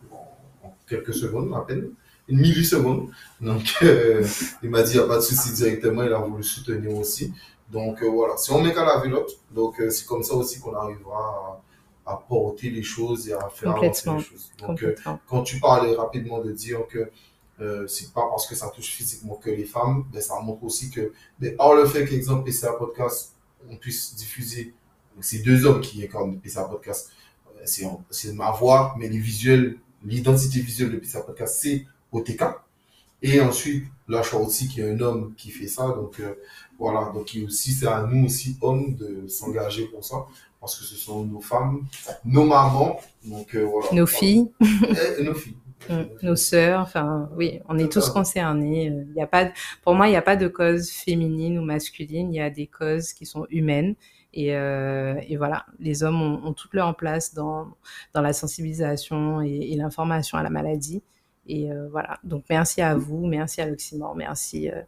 en 0.64 0.74
quelques 0.88 1.14
secondes 1.14 1.52
à 1.54 1.60
peine, 1.60 1.90
une 2.28 2.40
milliseconde. 2.40 3.10
Donc, 3.40 3.74
euh, 3.82 4.26
il 4.62 4.70
m'a 4.70 4.82
dit, 4.82 4.94
il 4.94 5.00
a 5.00 5.06
pas 5.06 5.16
de 5.16 5.22
souci 5.22 5.52
directement, 5.52 6.02
il 6.02 6.12
a 6.12 6.18
voulu 6.18 6.42
soutenir 6.42 6.96
aussi. 6.96 7.32
Donc, 7.70 8.02
euh, 8.02 8.08
voilà, 8.08 8.36
si 8.36 8.50
on 8.50 8.60
met 8.62 8.72
qu'à 8.72 8.84
la 8.84 8.98
vélote, 8.98 9.30
donc 9.54 9.80
c'est 9.90 10.06
comme 10.06 10.22
ça 10.22 10.34
aussi 10.34 10.58
qu'on 10.60 10.74
arrivera 10.74 11.18
à, 11.18 11.62
à, 12.10 12.24
porter 12.28 12.70
les 12.70 12.82
choses 12.82 13.28
et 13.28 13.32
à 13.32 13.48
faire 13.48 13.76
avancer 13.76 14.10
les 14.10 14.22
choses. 14.22 14.50
Donc, 14.58 14.84
quand 15.26 15.42
tu 15.42 15.60
parlais 15.60 15.94
rapidement 15.94 16.40
de 16.40 16.52
dire 16.52 16.86
que 16.88 17.10
euh, 17.60 17.86
c'est 17.86 18.12
pas 18.12 18.26
parce 18.30 18.46
que 18.46 18.54
ça 18.54 18.68
touche 18.68 18.90
physiquement 18.90 19.34
que 19.34 19.50
les 19.50 19.64
femmes, 19.64 20.04
mais 20.12 20.20
ça 20.20 20.40
montre 20.40 20.64
aussi 20.64 20.90
que, 20.90 21.12
par 21.56 21.74
le 21.74 21.84
fait 21.84 22.06
qu'exemple 22.06 22.50
PCA 22.50 22.72
Podcast, 22.72 23.34
on 23.68 23.76
puisse 23.76 24.14
diffuser, 24.14 24.72
c'est 25.20 25.40
deux 25.40 25.66
hommes 25.66 25.82
qui 25.82 26.02
incarnent 26.02 26.38
PCA 26.38 26.64
Podcast, 26.64 27.10
euh, 27.58 27.88
c'est 28.10 28.32
ma 28.32 28.50
voix, 28.50 28.94
mais 28.98 29.08
les 29.08 29.18
visuels, 29.18 29.76
l'identité 30.02 30.60
visuelle 30.60 30.90
de 30.90 30.96
PCA 30.96 31.20
Podcast, 31.20 31.58
c'est 31.60 31.86
OTK. 32.12 32.44
Et 33.22 33.38
ensuite, 33.42 33.84
là, 34.08 34.22
je 34.22 34.34
aussi 34.34 34.66
qu'il 34.66 34.82
y 34.82 34.86
a 34.86 34.90
un 34.90 35.00
homme 35.00 35.34
qui 35.36 35.50
fait 35.50 35.68
ça, 35.68 35.88
donc 35.88 36.18
euh, 36.20 36.36
voilà, 36.78 37.12
donc 37.12 37.36
aussi, 37.46 37.72
c'est 37.74 37.86
à 37.86 38.06
nous 38.10 38.24
aussi, 38.24 38.56
hommes, 38.62 38.94
de 38.94 39.28
s'engager 39.28 39.84
pour 39.84 40.02
ça, 40.02 40.24
parce 40.60 40.78
que 40.78 40.84
ce 40.84 40.96
sont 40.96 41.24
nos 41.24 41.40
femmes, 41.40 41.86
nos 42.24 42.44
mamans, 42.44 43.00
donc 43.24 43.54
euh, 43.54 43.64
voilà. 43.64 43.88
Nos 43.92 44.06
filles. 44.06 44.50
Et, 44.60 45.20
et 45.20 45.24
nos 45.24 45.34
filles. 45.34 45.56
Mm. 45.88 46.02
nos 46.22 46.36
sœurs, 46.36 46.80
enfin 46.80 47.30
oui, 47.36 47.60
on 47.68 47.78
est 47.78 47.90
tous 47.90 48.10
concernés. 48.10 48.86
Il 48.86 49.14
y 49.16 49.22
a 49.22 49.26
pas, 49.26 49.50
pour 49.82 49.94
moi, 49.94 50.08
il 50.08 50.10
n'y 50.10 50.16
a 50.16 50.22
pas 50.22 50.36
de 50.36 50.48
cause 50.48 50.90
féminine 50.90 51.58
ou 51.58 51.62
masculine. 51.62 52.32
Il 52.32 52.36
y 52.36 52.40
a 52.40 52.50
des 52.50 52.66
causes 52.66 53.12
qui 53.12 53.26
sont 53.26 53.46
humaines. 53.50 53.94
Et, 54.32 54.54
euh, 54.54 55.20
et 55.28 55.36
voilà, 55.36 55.66
les 55.80 56.04
hommes 56.04 56.22
ont, 56.22 56.46
ont, 56.46 56.52
toute 56.52 56.74
leur 56.74 56.96
place 56.96 57.34
dans, 57.34 57.66
dans 58.14 58.20
la 58.20 58.32
sensibilisation 58.32 59.42
et, 59.42 59.72
et 59.72 59.76
l'information 59.76 60.38
à 60.38 60.42
la 60.44 60.50
maladie. 60.50 61.02
Et 61.46 61.72
euh, 61.72 61.88
voilà, 61.90 62.20
donc 62.22 62.44
merci 62.48 62.80
à 62.80 62.94
vous, 62.94 63.26
merci 63.26 63.60
à 63.60 63.66
l'Oxymore, 63.66 64.14
merci 64.14 64.70
euh, 64.70 64.82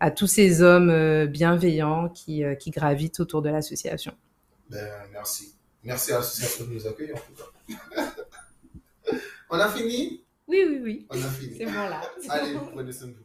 à 0.00 0.10
tous 0.10 0.26
ces 0.26 0.60
hommes 0.60 0.90
euh, 0.90 1.26
bienveillants 1.26 2.10
qui, 2.10 2.44
euh, 2.44 2.54
qui 2.54 2.70
gravitent 2.70 3.20
autour 3.20 3.40
de 3.40 3.48
l'association. 3.48 4.12
Ben, 4.68 5.08
merci. 5.12 5.54
Merci 5.82 6.12
à 6.12 6.18
l'association 6.18 6.64
de 6.64 6.70
nous 6.70 6.86
accueillir 6.86 7.16
en 7.16 7.20
tout 7.20 7.34
cas. 7.94 8.14
On 9.50 9.58
a 9.58 9.68
fini? 9.70 10.24
Oui, 10.48 10.64
oui, 10.68 10.80
oui. 10.82 11.06
On 11.10 11.22
a 11.22 11.28
fini. 11.28 11.56
C'est 11.58 11.66
bon 11.66 11.72
là. 11.72 12.00
Allez, 12.28 12.54
prenez 12.72 12.92
soin 12.92 13.08
de 13.08 13.12
vous. 13.12 13.23